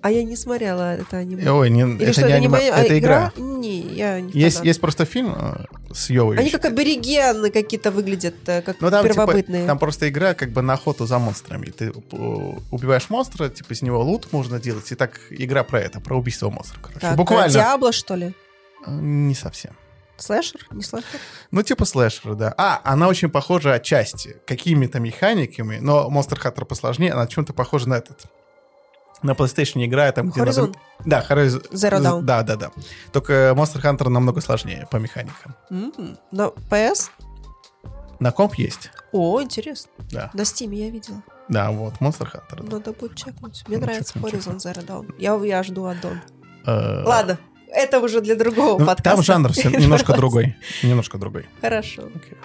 [0.00, 1.50] А я не смотрела это аниме.
[1.50, 2.72] Ой, не, Или это что, не аниме, аниме?
[2.72, 3.32] А, это игра.
[3.36, 6.38] Не, я не Есть, есть просто фильм э, с Йовой.
[6.38, 9.66] Они как аборигены какие-то выглядят, э, как Ну, там, типа, первобытные.
[9.66, 11.66] там просто игра как бы на охоту за монстрами.
[11.66, 14.90] Ты э, убиваешь монстра, типа из него лут можно делать.
[14.92, 17.00] И так игра про это, про убийство монстра, короче.
[17.00, 17.46] Так, Буквально.
[17.46, 18.34] а Диабло, что ли?
[18.86, 19.72] Не совсем.
[20.16, 20.66] Слэшер?
[20.72, 21.20] Не слэшер?
[21.50, 22.54] Ну, типа слэшер, да.
[22.56, 24.36] А, она очень похожа отчасти.
[24.46, 28.26] Какими-то механиками, но Monster Hunter посложнее, она чем-то похожа на этот.
[29.22, 30.60] На PlayStation играет там, где Horizon?
[30.60, 30.72] надо...
[31.04, 31.70] Да, Horizon.
[31.72, 32.22] Zero Dawn.
[32.22, 32.70] Да, да, да.
[33.12, 35.54] Только Monster Hunter намного сложнее по механикам.
[35.70, 35.92] М,
[36.30, 37.10] На PS?
[38.20, 38.90] На комп есть.
[39.12, 39.90] О, интересно.
[40.10, 40.30] Да.
[40.34, 41.22] На Steam я видела.
[41.48, 42.62] Да, вот, Monster Hunter.
[42.64, 42.76] да.
[42.76, 43.64] Надо будет чекнуть.
[43.68, 45.14] Мне Ну, нравится чекнем, Horizon Zero Dawn.
[45.18, 46.20] Я, я жду аддон.
[46.66, 47.38] Э, Ладно,
[47.68, 49.10] это уже для другого ну, подкаста.
[49.16, 50.56] Там жанр все немножко другой.
[50.82, 51.46] Немножко другой.
[51.60, 52.36] Хорошо, Окей.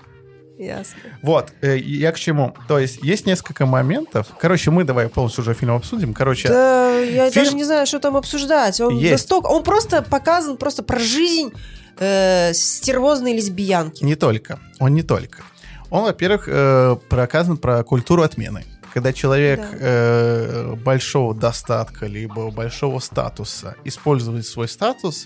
[0.65, 0.95] Ясно.
[1.21, 2.55] Вот, э, я к чему?
[2.67, 4.27] То есть есть несколько моментов.
[4.39, 6.13] Короче, мы давай полностью уже фильм обсудим.
[6.13, 8.79] Короче, Да, я фильм- даже не знаю, что там обсуждать.
[8.81, 9.11] Он Есть.
[9.11, 9.47] настолько...
[9.47, 11.51] Он просто показан просто про жизнь
[11.99, 14.03] э, стервозной лесбиянки.
[14.03, 14.59] не только.
[14.79, 15.43] Он не только.
[15.89, 18.65] Он, во-первых, э, проказан про культуру отмены.
[18.93, 19.77] Когда человек Да.
[19.79, 25.25] э, большого достатка либо большого статуса использует свой статус,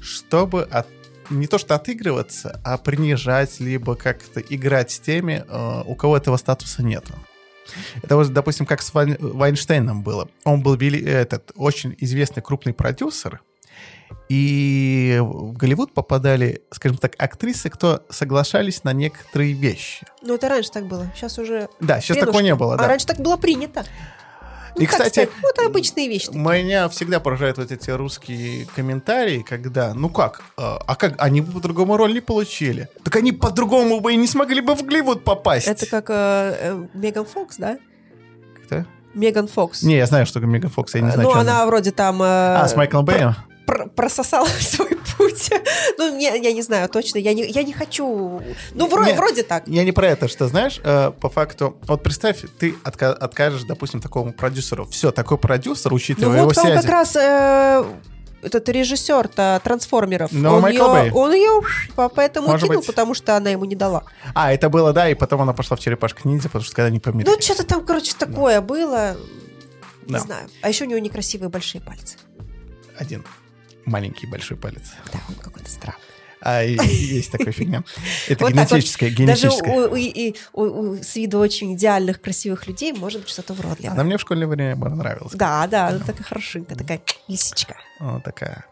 [0.00, 0.86] чтобы от-
[1.30, 6.36] не то что отыгрываться, а принижать, либо как-то играть с теми, э, у кого этого
[6.36, 7.04] статуса нет.
[8.02, 10.28] Это вот, допустим, как с Вайн- Вайнштейном было.
[10.44, 13.42] Он был этот очень известный крупный продюсер,
[14.28, 20.06] и в Голливуд попадали, скажем так, актрисы, кто соглашались на некоторые вещи.
[20.22, 21.10] Ну, это раньше так было.
[21.14, 21.68] Сейчас уже...
[21.80, 22.26] Да, сейчас хренушки.
[22.26, 22.88] такого не было, А да.
[22.88, 23.84] раньше так было принято.
[24.78, 26.26] Ну, И, кстати, сказать, ну, это обычные вещи.
[26.26, 26.42] такие.
[26.42, 31.52] Меня всегда поражают вот эти русские комментарии, когда, ну как, а а как, они бы
[31.52, 32.88] по-другому роль не получили.
[33.04, 35.66] Так они по-другому бы и не смогли бы в Голливуд попасть.
[35.66, 36.14] Это как э,
[36.60, 37.78] э, Меган Фокс, да?
[38.66, 38.84] Кто?
[39.14, 39.82] Меган Фокс.
[39.82, 42.22] Не, я знаю, что Меган Фокс, я не знаю, ну, что она вроде там...
[42.22, 43.34] э, А, с Майклом Бэем?
[43.68, 45.50] Пр- прососала свой путь.
[45.98, 48.42] ну, не, я не знаю точно, я не, я не хочу...
[48.74, 49.16] Ну, вроде, Не.
[49.16, 49.68] вроде так.
[49.68, 54.00] Я не про это, что знаешь, э, по факту, вот представь, ты отка- откажешь, допустим,
[54.00, 54.86] такому продюсеру.
[54.86, 56.80] Все, такой продюсер, Ну, учитывая вот его связи.
[56.82, 57.16] как раз...
[57.16, 57.84] э,
[58.40, 60.30] этот режиссер-то трансформеров.
[60.30, 61.10] Ну, он, Майкл ее, Бэй.
[61.12, 61.60] он ее
[62.14, 62.86] поэтому Может кинул, быть.
[62.86, 64.04] потому что она ему не дала.
[64.32, 67.00] А, это было, да, и потом она пошла в черепашка ниндзя, потому что когда они
[67.00, 67.34] помирились.
[67.36, 69.16] Ну, что-то там, короче, такое было.
[70.06, 70.18] Не Да.
[70.20, 70.48] знаю.
[70.62, 72.16] А еще у него некрасивые большие пальцы.
[72.96, 73.24] Один.
[73.88, 74.82] Маленький большой палец.
[75.12, 76.00] Да, он какой-то странный.
[76.40, 77.82] А есть такая фигня.
[78.28, 78.76] Это Вот так вот.
[78.78, 79.70] генетическая, Даже генетическая.
[79.88, 80.62] у, у- и- у-
[80.92, 83.94] у- с виду очень идеальных, красивых людей может быть что-то уродливое.
[83.94, 85.32] Она мне в школьное время нравилась.
[85.34, 87.74] Да, да, она такая хорошенькая, такая лисичка.
[87.98, 88.64] Вот такая.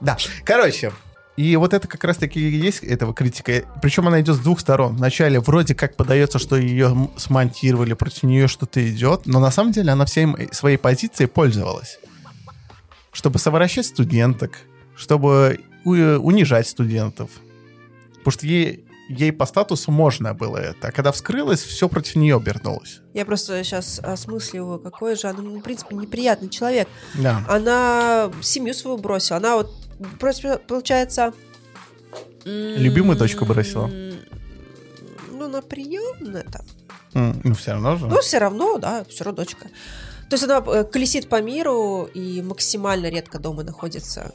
[0.00, 0.92] Да, короче.
[1.36, 3.62] И вот это как раз-таки и есть этого критика.
[3.80, 4.96] Причем она идет с двух сторон.
[4.96, 9.92] Вначале вроде как подается, что ее смонтировали, против нее что-то идет, но на самом деле
[9.92, 11.98] она всей своей позицией пользовалась.
[13.12, 14.58] Чтобы совращать студенток,
[14.96, 17.30] чтобы унижать студентов.
[18.16, 20.88] Потому что ей, ей по статусу можно было это.
[20.88, 23.00] А когда вскрылось, все против нее обернулось.
[23.14, 26.88] Я просто сейчас осмысливаю, какой же она, ну, в принципе, неприятный человек.
[27.14, 27.44] Да.
[27.48, 29.38] Она семью свою бросила.
[29.38, 29.72] Она вот,
[30.18, 31.32] просто, получается...
[32.44, 33.90] Любимую дочку бросила?
[35.30, 36.66] Ну, на приемное там.
[37.44, 38.06] Ну, все равно же.
[38.06, 39.68] Ну, все равно, да, все равно дочка.
[40.28, 44.34] То есть она э, колесит по миру и максимально редко дома находится.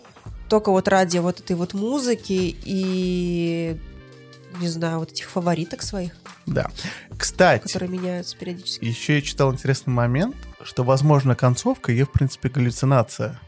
[0.49, 3.77] Только вот ради вот этой вот музыки и,
[4.59, 6.13] не знаю, вот этих фавориток своих,
[6.45, 6.69] Да.
[7.17, 8.83] Кстати, которые меняются периодически.
[8.83, 13.39] Еще я читал интересный момент, что, возможно, концовка ее, в принципе, галлюцинация.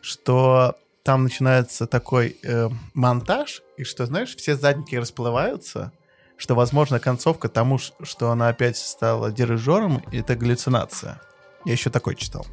[0.00, 5.92] Что там начинается такой э, монтаж, и что, знаешь, все задники расплываются,
[6.36, 11.20] что, возможно, концовка тому, что она опять стала дирижером, это галлюцинация.
[11.64, 12.46] Я еще такой читал.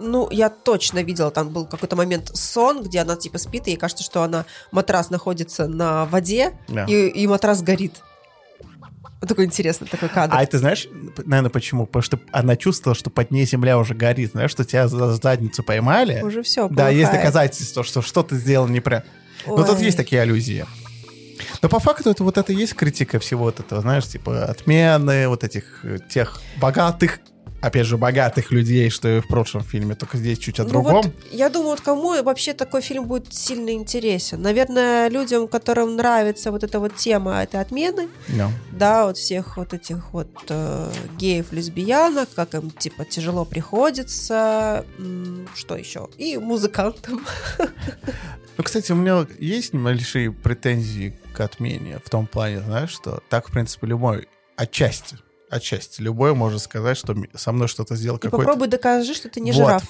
[0.00, 3.76] Ну, я точно видела, там был какой-то момент сон, где она типа спит, и ей
[3.76, 6.84] кажется, что она, матрас находится на воде, Да.
[6.84, 7.94] и, и матрас горит.
[9.20, 10.32] Вот такой интересный такой кадр.
[10.36, 10.86] А это знаешь,
[11.24, 11.86] наверное, почему?
[11.86, 14.30] Потому что она чувствовала, что под ней земля уже горит.
[14.30, 16.22] Знаешь, что тебя за задницу поймали.
[16.22, 16.68] Уже все.
[16.68, 19.10] Да, есть доказательства, что что-то сделал неправильно.
[19.46, 20.64] Но Ну, тут есть такие аллюзии.
[21.62, 25.28] Но по факту это вот это и есть критика всего вот этого, знаешь, типа отмены
[25.28, 27.18] вот этих э, тех богатых,
[27.60, 31.02] опять же, богатых людей, что и в прошлом фильме, только здесь чуть о Ну другом.
[31.02, 34.40] вот, я думаю, вот кому вообще такой фильм будет сильно интересен?
[34.42, 38.50] Наверное, людям, которым нравится вот эта вот тема этой отмены, Да.
[38.72, 45.48] да, вот всех вот этих вот э, геев, лесбиянок, как им типа тяжело приходится, м,
[45.54, 46.08] что еще?
[46.18, 47.20] И музыкантам.
[48.56, 53.48] Ну, кстати, у меня есть небольшие претензии к отмене в том плане, знаешь, что так,
[53.48, 55.16] в принципе, любой отчасти,
[55.50, 59.40] отчасти, любой может сказать, что со мной что-то сделал И какой-то попробуй докажи, что ты
[59.40, 59.58] не Вот.
[59.58, 59.82] жираф.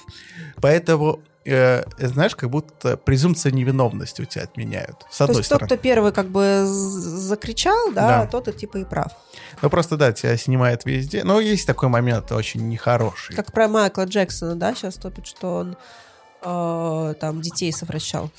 [0.61, 5.05] Поэтому, э, знаешь, как будто презумпция невиновности у тебя отменяют.
[5.11, 5.67] С То одной есть тот, стороны.
[5.67, 8.27] кто первый как бы закричал, да, Да.
[8.27, 9.11] тот и типа и прав.
[9.61, 11.23] Ну, просто, да, тебя снимает везде.
[11.23, 13.35] Но есть такой момент очень нехороший.
[13.35, 15.77] Как про Майкла Джексона, да, сейчас топит, что он
[16.41, 18.31] э, там детей совращал.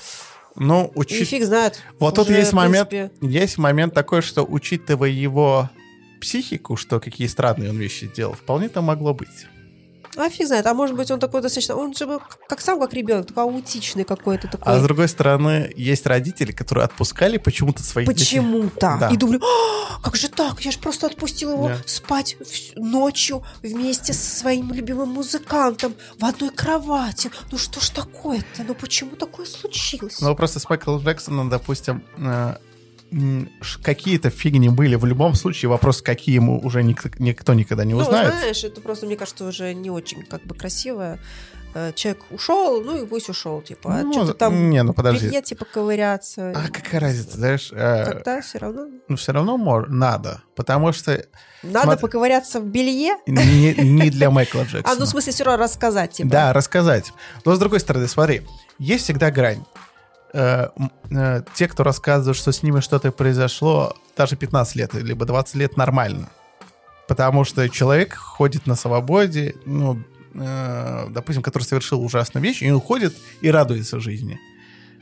[0.57, 1.81] Ну, И учи- фиг знает.
[1.99, 5.69] Вот тут есть в момент, принципе, есть момент такой, что учитывая его
[6.21, 9.47] психику, что какие странные он вещи делал, вполне это могло быть.
[10.17, 12.19] А фиг знает, а может быть он такой достаточно, он же
[12.49, 14.73] как сам как ребенок, такой аутичный какой-то такой.
[14.73, 18.09] А с другой стороны, есть родители, которые отпускали почему-то своих.
[18.09, 18.97] Почему-то.
[18.99, 19.09] Да.
[19.11, 20.61] И думали, «А, как же так?
[20.63, 21.77] Я же просто отпустил его Да.
[21.87, 27.31] спать вс- ночью вместе со своим любимым музыкантом в одной кровати.
[27.53, 28.65] Ну что ж такое-то?
[28.67, 30.21] Ну почему такое случилось?
[30.21, 32.57] Но просто с Майклом Джексоном, допустим, э,
[33.83, 34.95] какие-то фигни были.
[34.97, 38.35] В любом случае, вопрос, какие ему уже ник- никто никогда не ну, узнает.
[38.35, 41.19] знаешь, это просто, мне кажется, уже не очень как бы красиво.
[41.73, 43.95] Э, Человек ушел, ну и пусть ушел, типа.
[43.99, 45.27] а Ну, что-то там не, ну подожди.
[45.29, 46.51] белье, типа, ковыряться.
[46.51, 47.71] А какая разница, знаешь?
[47.73, 48.87] э, Тогда все равно.
[49.09, 51.25] ну, все равно мор- надо, потому что
[51.63, 52.03] Надо смотри.
[52.03, 53.15] поковыряться в белье?
[53.27, 54.83] не, не для Майкла Джексона.
[54.91, 56.29] А, ну, в смысле, все равно рассказать, типа.
[56.29, 57.13] Да, рассказать.
[57.45, 58.43] Но с другой стороны, смотри,
[58.81, 59.63] есть всегда грань.
[60.33, 60.69] Э,
[61.11, 65.77] э, те, кто рассказывают, что с ними что-то произошло, даже 15 лет, либо 20 лет
[65.77, 66.29] нормально.
[67.09, 70.03] Потому что человек ходит на свободе, ну,
[70.35, 74.39] э, допустим, который совершил ужасную вещь, и он ходит и радуется жизни.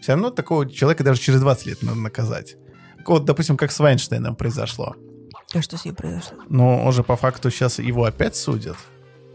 [0.01, 2.57] Все равно такого человека даже через 20 лет надо наказать.
[3.05, 4.95] Вот, допустим, как с Вайнштейном произошло.
[5.55, 6.39] А что с ним произошло?
[6.49, 8.77] Но он же по факту сейчас его опять судят.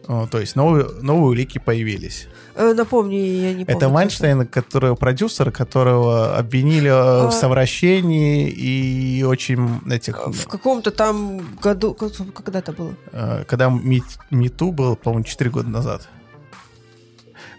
[0.08, 2.28] О, то есть новые, новые улики появились.
[2.56, 3.78] Э, напомни, я не помню.
[3.78, 7.30] Это Вайнштейн, который продюсер, которого обвинили э, А.
[7.30, 10.28] в совращении и очень этих...
[10.28, 12.94] В каком-то там году, когда это было?
[13.14, 16.08] э, Когда Ми- МИТУ был, по-моему, 4 года назад.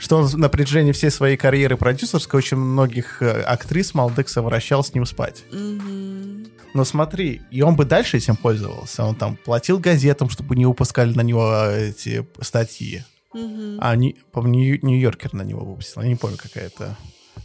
[0.05, 4.93] Что он на протяжении всей своей карьеры продюсерской очень многих э, актрис молодых совращал с
[4.93, 5.45] ним спать.
[5.51, 6.47] Мгм.
[6.75, 9.03] Но смотри, и он бы дальше этим пользовался.
[9.03, 13.03] Он там платил газетам, чтобы не выпускали на него э, эти статьи.
[13.33, 13.79] Мгм.
[13.81, 16.03] А, не, по-моему, Нью- Нью-Йоркер на него выпустил.
[16.03, 16.99] Я не помню, какая это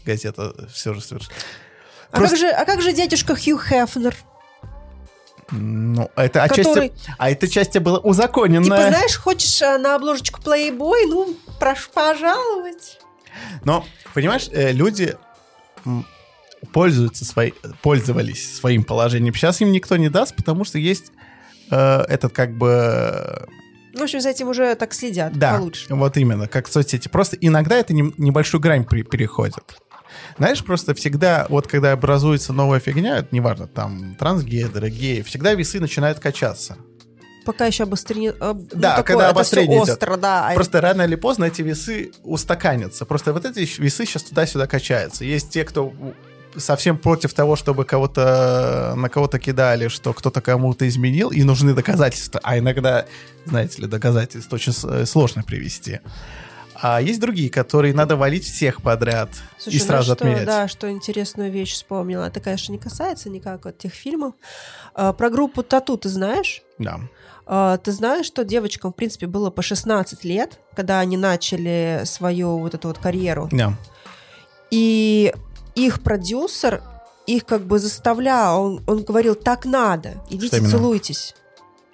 [0.06, 1.34] газета все же совершила.
[2.12, 4.18] А, Просто- как же, а как же дядюшка Хью Хефнер?
[5.52, 6.94] Ну, это Который- отчасти...
[7.18, 8.64] А это части было узаконенное.
[8.64, 11.06] Типа, знаешь, хочешь а, на обложечку Playboy?
[11.08, 13.00] Ну, прошу пожаловать.
[13.64, 15.16] Но, понимаешь, э, люди
[16.74, 19.34] пользуются свои, пользовались своим положением.
[19.34, 21.12] Сейчас им никто не даст, потому что есть
[21.72, 23.48] э, этот как бы...
[23.94, 25.86] Ну, в общем, за этим уже так следят Да, получше.
[25.94, 27.08] вот именно, как соцсети.
[27.08, 29.64] Просто иногда это не- небольшую грань при- переходит.
[30.38, 35.80] Знаешь, просто всегда, вот когда образуется новая фигня, это неважно, там, трансгендеры, геи, всегда весы
[35.80, 36.78] начинают качаться.
[37.46, 38.32] Пока еще обострение...
[38.32, 39.90] об- ну, Да, такое, когда обострение идет.
[39.90, 40.50] остро, да.
[40.50, 43.06] а Просто рано или поздно эти весы устаканятся.
[43.06, 45.24] Просто вот эти весы сейчас туда-сюда качаются.
[45.26, 45.94] Есть те, кто
[46.58, 52.40] совсем против того, чтобы кого-то на кого-то кидали, что кто-то кому-то изменил, и нужны доказательства.
[52.44, 53.06] А иногда,
[53.46, 56.00] знаете ли, доказательства очень э, сложно привести.
[56.82, 60.46] А есть другие, которые надо валить всех подряд Слушай, и сразу ну что, отменять.
[60.46, 62.24] Да, что интересную вещь вспомнила.
[62.26, 64.34] Это, конечно, не касается никак от тех фильмов.
[64.94, 66.62] А, про группу Тату ты знаешь?
[66.78, 67.00] Да.
[67.46, 72.60] А, Ты знаешь, что девочкам, в принципе, было по 16 лет, когда они начали свою
[72.60, 73.50] вот эту вот карьеру.
[73.52, 73.74] Да.
[74.72, 75.34] И
[75.76, 76.82] их продюсер
[77.26, 81.36] их как бы заставлял, он, он говорил, так надо, идите целуйтесь.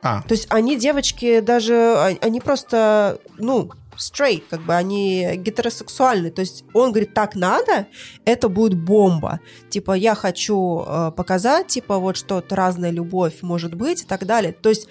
[0.02, 6.32] А, То есть они, девочки, даже, а- они просто, ну, straight, как бы они гетеросексуальны.
[6.32, 7.88] То есть он говорит, так надо,
[8.26, 9.40] это будет бомба.
[9.70, 14.54] Типа, я хочу э, показать, типа, вот что-то разная любовь может быть и так далее.
[14.54, 14.88] То есть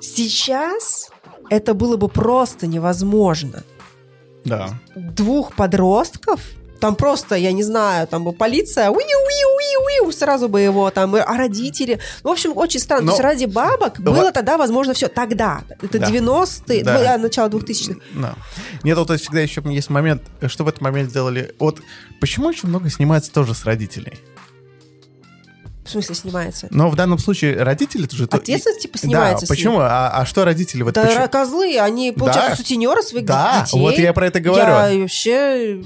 [0.00, 1.10] сейчас
[1.50, 3.64] это было бы просто невозможно.
[4.44, 4.68] да.
[4.94, 6.40] Двух подростков,
[6.80, 10.90] там просто, я не знаю, там бы полиция, уи уи уи уи сразу бы его
[10.90, 12.00] там, а родители.
[12.24, 13.02] Ну, в общем, очень странно.
[13.02, 15.08] Но- То есть ради бабок Во- было тогда, возможно, все.
[15.08, 15.62] Тогда.
[15.82, 16.06] Это Да.
[16.06, 17.14] 90-е, Да.
[17.14, 18.00] а, начало 2000-х.
[18.14, 18.34] Да.
[18.82, 21.54] Нет, вот всегда еще есть момент, что в этот момент сделали.
[21.58, 21.80] Вот
[22.20, 24.18] почему очень много снимается тоже с родителей?
[25.84, 26.68] В смысле снимается?
[26.70, 28.28] Но в данном случае родители тоже...
[28.28, 29.78] то- Ответственность, типа, снимается Да, почему?
[29.80, 30.82] А, а что родители?
[30.82, 31.28] Вот Да, почему?
[31.28, 32.56] козлы, они, получается, Да.
[32.56, 33.80] сутенеры своих Да, детей.
[33.80, 34.62] вот я про это говорю.
[34.94, 35.82] Я вообще,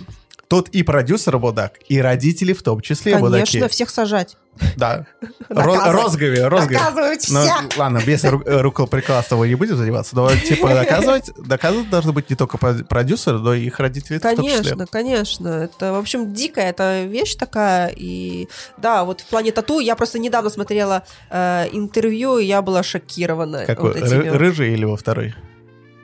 [0.49, 3.68] Тут и продюсер мудак, и родители в том числе конечно, мудаки.
[3.68, 4.36] всех сажать.
[4.76, 5.07] Да.
[5.49, 6.74] Розгови, розгови.
[6.74, 7.76] Наказывать Ну, всех.
[7.76, 12.36] ладно, без ру- э, рукоприкладства не будем заниматься, но типа доказывать, доказывать должны быть не
[12.36, 14.51] только про- продюсеры, но и их родители в том числе.
[14.62, 15.49] Конечно, конечно.
[15.49, 17.92] Это, в общем, дикая эта вещь такая.
[17.97, 22.82] И да, вот в плане тату я просто недавно смотрела э, интервью, и я была
[22.82, 23.64] шокирована.
[23.66, 23.92] Какой?
[23.95, 24.28] вот этими.
[24.28, 25.34] Рыжий или во второй?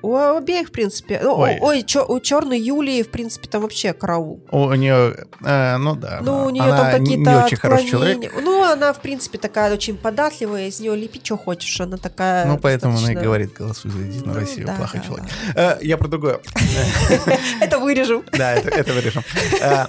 [0.03, 1.21] У обеих, в принципе.
[1.23, 1.59] Ну, Ой.
[1.61, 4.43] Ой, чё- у черной Юлии, в принципе, там вообще караул.
[4.51, 6.21] У нее, э, ну да.
[6.23, 8.33] Ну, у нее там какие-то не очень хороший человек.
[8.43, 11.81] Ну, она, в принципе, такая очень податливая, из нее лепи, что хочешь.
[11.81, 15.01] Она такая Ну, поэтому она и достаточно- говорит, голосуй за Единую Ну, Россию, да, плохой
[15.01, 15.27] да, человек.
[15.55, 16.41] Э, Я про другое.
[17.61, 19.23] Это вырежем, Да, это вырежем.
[19.61, 19.85] Э,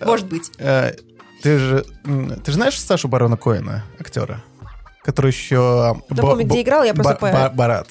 [0.04, 0.50] может быть.
[0.58, 0.94] э,
[1.42, 1.84] Ты же
[2.44, 4.42] ты же знаешь Сашу Барона Коэна, актера?
[5.04, 5.96] Который еще...
[6.10, 7.16] Да помню, где играл, я просто
[7.54, 7.88] Барат.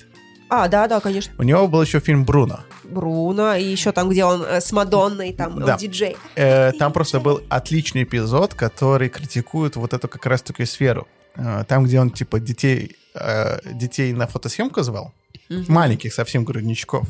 [0.50, 1.34] А, да, да, конечно.
[1.38, 2.62] У него был еще фильм «Бруно».
[2.86, 5.78] Бруно, и еще там, где он э, с Мадонной, там, Да.
[5.78, 6.16] диджей.
[6.36, 11.06] Э, Там просто был отличный эпизод, который критикует вот эту как раз-таки сферу.
[11.36, 15.12] Э, Там, где он, типа, детей, э, детей на фотосъемку звал,
[15.50, 15.66] Мгм.
[15.68, 17.06] маленьких совсем грудничков,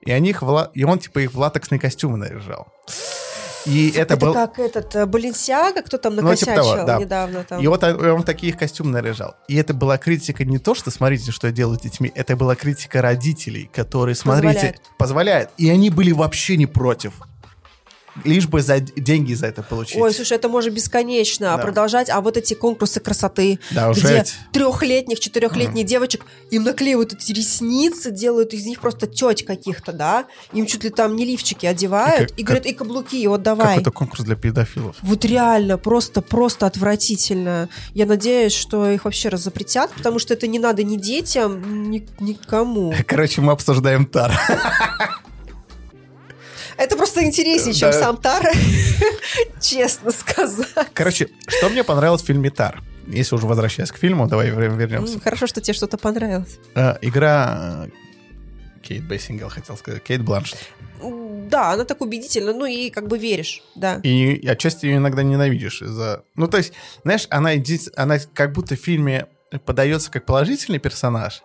[0.00, 2.66] и, они их в ла- и он, типа, их в латексные костюмы наряжал.
[3.66, 4.34] И это, Это был...
[4.34, 6.98] как этот э, Баленсиага, кто там Ну, типа накосячил того, да.
[6.98, 7.60] недавно там.
[7.60, 9.36] И вот он он такие костюмы наряжал.
[9.48, 12.54] И это была критика не то, что смотрите, что я делаю с детьми, это была
[12.54, 14.80] критика родителей, которые, смотрите, Позволяют.
[14.98, 15.50] позволяют.
[15.58, 17.14] И они были вообще не против.
[18.24, 19.96] Лишь бы за деньги за это получить.
[19.96, 21.58] Ой, слушай, это можно бесконечно Да.
[21.58, 22.10] продолжать.
[22.10, 24.32] А вот эти конкурсы красоты, Да, уже где эти.
[24.52, 30.26] трехлетних, четырехлетних девочек, им наклеивают эти ресницы, делают из них просто теть каких-то, да?
[30.52, 33.42] Им чуть ли там не лифчики одевают И и, как- говорят, и каблуки, и вот
[33.42, 33.68] давай.
[33.68, 34.96] Какой-то конкурс для педофилов.
[35.02, 37.68] Вот реально, просто, просто отвратительно.
[37.94, 42.92] Я надеюсь, что их вообще разопретят, потому что это не надо ни детям, ни, никому.
[43.06, 44.32] Короче, мы обсуждаем Тар.
[46.76, 47.98] Это просто интереснее, чем Да.
[47.98, 48.50] сам Тара,
[49.60, 50.88] честно сказать.
[50.94, 52.82] Короче, что мне понравилось в фильме Тар?
[53.06, 55.18] Если уже возвращаясь к фильму, давай вер- вернемся.
[55.20, 56.58] Хорошо, что тебе что-то понравилось.
[56.74, 60.58] Э, игра э, Кейт Бессингел, хотел сказать, Кейт Бланшет.
[61.48, 63.96] Да, она так убедительна, ну и как бы веришь, да.
[64.04, 66.22] И отчасти ее иногда ненавидишь из-за...
[66.36, 67.50] Ну, то есть, знаешь, она,
[67.96, 69.26] она как будто в фильме
[69.66, 71.42] подается как положительный персонаж,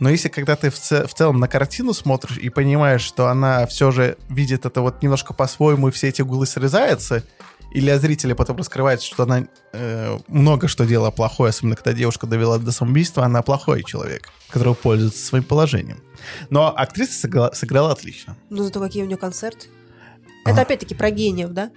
[0.00, 3.66] но если когда ты в, ц- в целом на картину смотришь и понимаешь, что она
[3.66, 7.24] все же видит это вот немножко по-своему, и все эти углы срезаются,
[7.72, 12.26] и для зрителя потом раскрывается, что она э, много что делала плохое, особенно когда девушка
[12.26, 16.02] довела до самоубийства, она плохой человек, который пользуется своим положением.
[16.50, 18.36] Но актриса сыграла, сыграла отлично.
[18.48, 19.68] Ну зато какие у нее концерты.
[20.46, 21.70] Это опять-таки про гениев, да?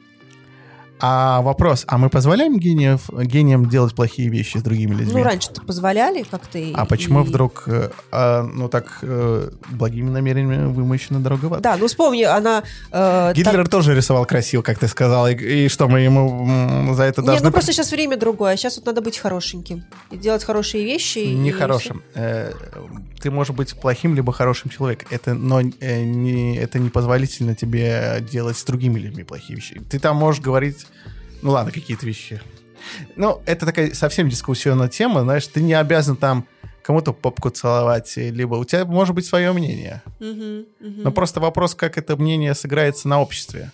[1.03, 5.13] А вопрос, а мы позволяем гениев, гениям делать плохие вещи с другими людьми?
[5.19, 6.59] Ну, раньше-то позволяли как-то.
[6.59, 11.53] и- А почему и- вдруг, э, а, ну так, э, благими намерениями вымощена дорога в
[11.55, 11.61] ад?
[11.61, 12.63] Да, ну вспомни, она...
[12.91, 17.21] э, Гитлер тоже рисовал красиво, как ты сказал, и, и что мы ему за это
[17.21, 17.33] должны...
[17.33, 18.55] Нет, ну просто сейчас время другое.
[18.57, 19.83] Сейчас вот надо быть хорошеньким.
[20.11, 21.17] И делать хорошие вещи.
[21.19, 22.03] и Нехорошим.
[22.13, 22.51] Э,
[23.21, 25.07] ты можешь быть плохим либо хорошим человеком.
[25.11, 29.81] Это, но э, не, это не позволительно тебе делать с другими людьми плохие вещи.
[29.89, 30.85] Ты там можешь говорить,
[31.41, 32.41] ну ладно, какие-то вещи.
[33.15, 36.47] Ну, это такая совсем дискуссионная тема, знаешь, ты не обязан там
[36.81, 40.01] кому-то попку целовать, э, либо у тебя может быть свое мнение.
[40.19, 41.03] Мгм, мгм.
[41.03, 43.71] Но просто вопрос, как это мнение сыграется на обществе.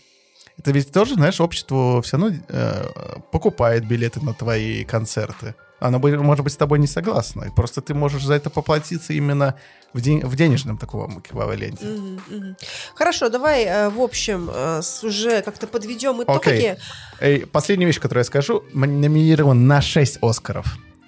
[0.58, 2.86] Это ведь тоже, знаешь, общество все равно э,
[3.32, 5.56] покупает билеты на твои концерты.
[5.80, 7.46] Бы- может быть с тобой не согласно.
[7.46, 9.54] И просто ты можешь за это поплатиться именно
[9.94, 11.86] в, ден- в денежном таком эквиваленте.
[11.86, 12.56] Мгм, мгм.
[12.96, 16.38] Хорошо, давай, э, в общем, э, уже как-то подведем итоги.
[16.38, 16.76] Окей.
[17.22, 20.66] Эй, последняя вещь, которую я скажу, номинирован на 6 Оскаров.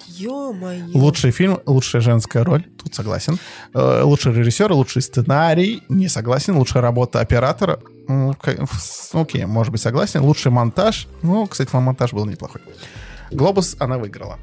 [0.07, 0.85] Ё-моё.
[0.93, 3.37] Лучший фильм, лучшая женская роль, тут согласен.
[3.73, 6.57] Э, Лучший режиссер, лучший сценарий, не согласен.
[6.57, 7.79] Лучшая работа оператора,
[9.13, 10.21] окей, может быть, согласен.
[10.21, 12.61] Лучший монтаж, ну, кстати, монтаж был неплохой.
[13.31, 14.39] Глобус она выиграла.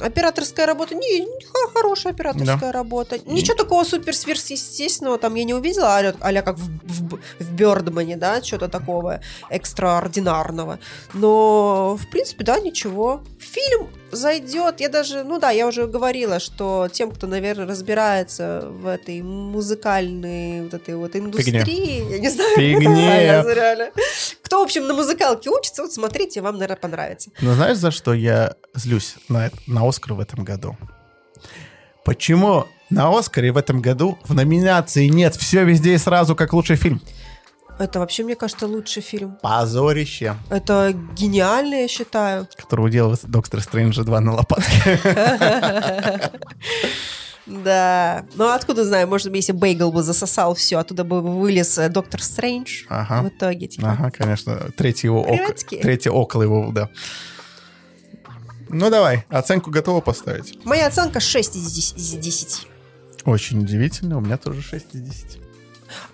[0.00, 0.94] Операторская работа.
[0.94, 1.26] Не,
[1.74, 3.18] хорошая операторская работа.
[3.26, 8.16] Ничего такого супер сверхъестественного там я не увидела, а а как в, в, в Бёрдмане,
[8.16, 10.78] да, что-то такого экстраординарного.
[11.14, 13.22] Но, в принципе, да, ничего.
[13.38, 14.80] Фильм зайдет.
[14.80, 20.62] Я даже, ну да, я уже говорила, что тем, кто, наверное, разбирается в этой музыкальной
[20.62, 23.90] вот этой вот индустрии, я не знаю, правильно, реально.
[24.42, 27.30] Кто, в общем, на музыкалке учится, вот смотрите, вам, наверное, понравится.
[27.40, 30.76] Но знаешь, за что я злюсь на, на Оскар в этом году?
[32.04, 36.76] Почему на Оскаре в этом году в номинации нет все везде и сразу как лучший
[36.76, 37.02] фильм?
[37.78, 39.36] Это вообще, мне кажется, лучший фильм.
[39.42, 42.48] Позорище, Это гениально, я считаю.
[42.56, 44.98] которого делал Доктор Стрэнджа 2 на лопатке.
[47.46, 48.26] Да.
[48.34, 52.22] Ну, откуда знаю, может быть, если Бейгл бы засосал все, оттуда бы вылез э, Доктор
[52.22, 53.22] Стрэндж Ага.
[53.22, 53.68] в итоге.
[53.68, 53.92] Типа.
[53.92, 54.56] Ага, конечно.
[54.76, 55.76] Третий его Приветики.
[55.80, 56.90] третий около его, да.
[58.68, 60.62] Ну давай, оценку готова поставить.
[60.66, 62.66] Моя оценка 6 из 10 из 10.
[63.24, 65.38] Очень удивительно, у меня тоже 6 из 10.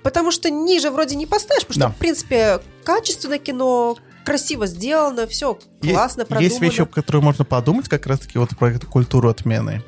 [0.03, 1.89] Потому что ниже вроде не поставишь, потому Да.
[1.89, 6.43] что, в принципе, качественное кино, красиво сделано, все классно Есть, продумано.
[6.45, 9.83] есть вещи, об которых можно подумать, как раз-таки вот про эту культуру отмены.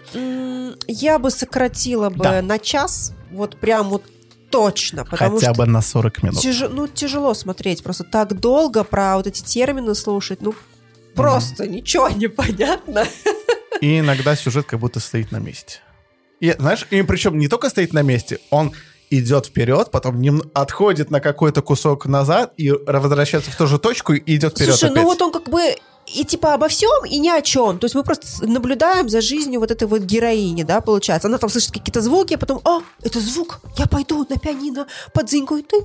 [0.89, 2.43] Я бы сократила бы Да.
[2.43, 4.03] на час, вот прям вот
[4.51, 6.45] точно, потому Хотя что бы на 40 минут.
[6.45, 10.55] Тяж- ну, тяжело смотреть, просто так долго про вот эти термины слушать, ну,
[11.15, 13.07] просто ничего не понятно.
[13.81, 15.81] И иногда сюжет как будто стоит на месте.
[16.41, 18.73] И знаешь, и причем не только стоит на месте, он
[19.11, 24.13] идет вперед, потом нем- отходит на какой-то кусок назад и возвращается в ту же точку
[24.15, 25.03] и идет вперед Слушай, опять.
[25.03, 25.61] ну вот он как бы
[26.07, 27.81] и типа обо всем, и ни о чем.
[27.81, 31.27] То есть мы просто наблюдаем за жизнью вот этой вот героини, да, получается.
[31.27, 35.85] Она там слышит какие-то звуки, а потом, а, это звук, я пойду на пианино тынь,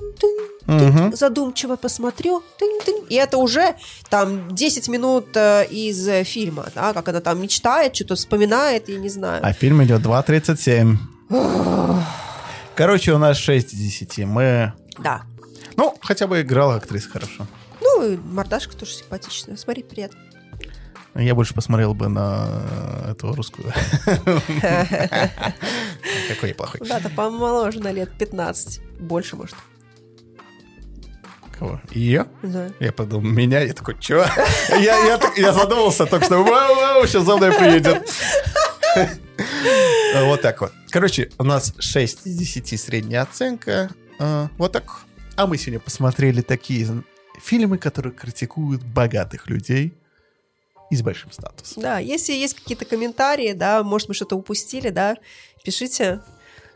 [0.66, 1.16] Мгм.
[1.16, 3.04] задумчиво посмотрю, тынь-тынь.
[3.08, 3.74] И это уже
[4.10, 8.98] там 10 минут э, из э, фильма, да, как она там мечтает, что-то вспоминает, я
[8.98, 9.40] не знаю.
[9.44, 10.98] А фильм идет 2.37.
[12.74, 14.18] Короче, у нас 6 из 10.
[14.26, 14.72] Мы...
[14.98, 15.22] Да.
[15.76, 17.46] Ну, хотя бы играла актриса хорошо.
[17.80, 19.56] Ну, и мордашка тоже симпатичная.
[19.56, 20.18] Смотри, приятно.
[21.14, 22.62] Я больше посмотрел бы на
[23.10, 23.70] эту русскую.
[26.28, 26.80] Какой я плохой.
[26.86, 28.80] Да-то помоложе на лет 15.
[29.00, 29.56] Больше, может.
[31.58, 31.80] Кого?
[31.90, 32.26] Ее?
[32.42, 32.70] Да.
[32.80, 33.60] Я подумал, меня?
[33.60, 34.24] Я такой, чё?
[34.70, 38.10] Я, я, я задумался только что, вау-вау, сейчас за мной приедет.
[40.24, 40.72] Вот так вот.
[40.90, 43.90] Короче, у нас 6 из 10 средняя оценка.
[44.18, 44.84] А, Вот так.
[45.36, 47.02] А мы сегодня посмотрели такие
[47.40, 49.94] фильмы, которые критикуют богатых людей
[50.90, 51.82] и с большим статусом.
[51.82, 55.16] Да, если есть какие-то комментарии, да, может, мы что-то упустили, да,
[55.64, 56.20] пишите,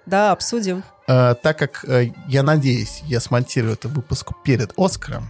[0.07, 0.83] да, обсудим.
[1.07, 5.29] А, Так как, э, я надеюсь, я смонтирую этот выпуск перед Оскаром,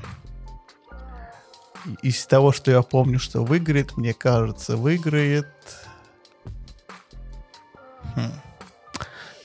[2.03, 5.47] из того, что я помню, что выиграет, мне кажется, выиграет...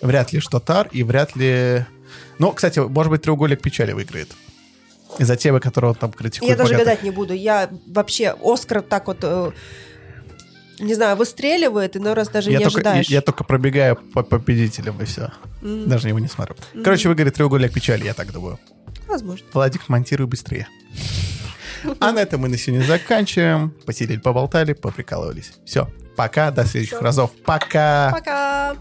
[0.02, 1.85] Вряд ли Штотар и вряд ли...
[2.39, 4.30] Ну, кстати, может быть, треугольник печали выиграет.
[5.19, 6.49] Из-за темы, которую он там критикует.
[6.49, 6.85] Я даже богатых.
[6.88, 7.34] гадать не буду.
[7.34, 9.52] Я вообще Оскар так вот, э,
[10.80, 13.07] не знаю, выстреливает, и иной раз даже я не только, ожидаешь.
[13.10, 15.30] я, я только пробегаю по победителям, и все.
[15.61, 16.56] М, Даже его не смотрю.
[16.84, 18.57] Короче, выиграет треугольник печали, я так думаю.
[19.07, 19.45] Возможно.
[19.53, 20.68] Владик, монтируй быстрее.
[21.99, 23.73] А на этом мы на сегодня заканчиваем.
[23.88, 25.53] Посидели, поболтали, поприкалывались.
[25.65, 25.89] Все.
[26.22, 27.03] Пока, до следующих Всё.
[27.03, 27.31] разов.
[27.45, 28.11] Пока.
[28.14, 28.76] Пока!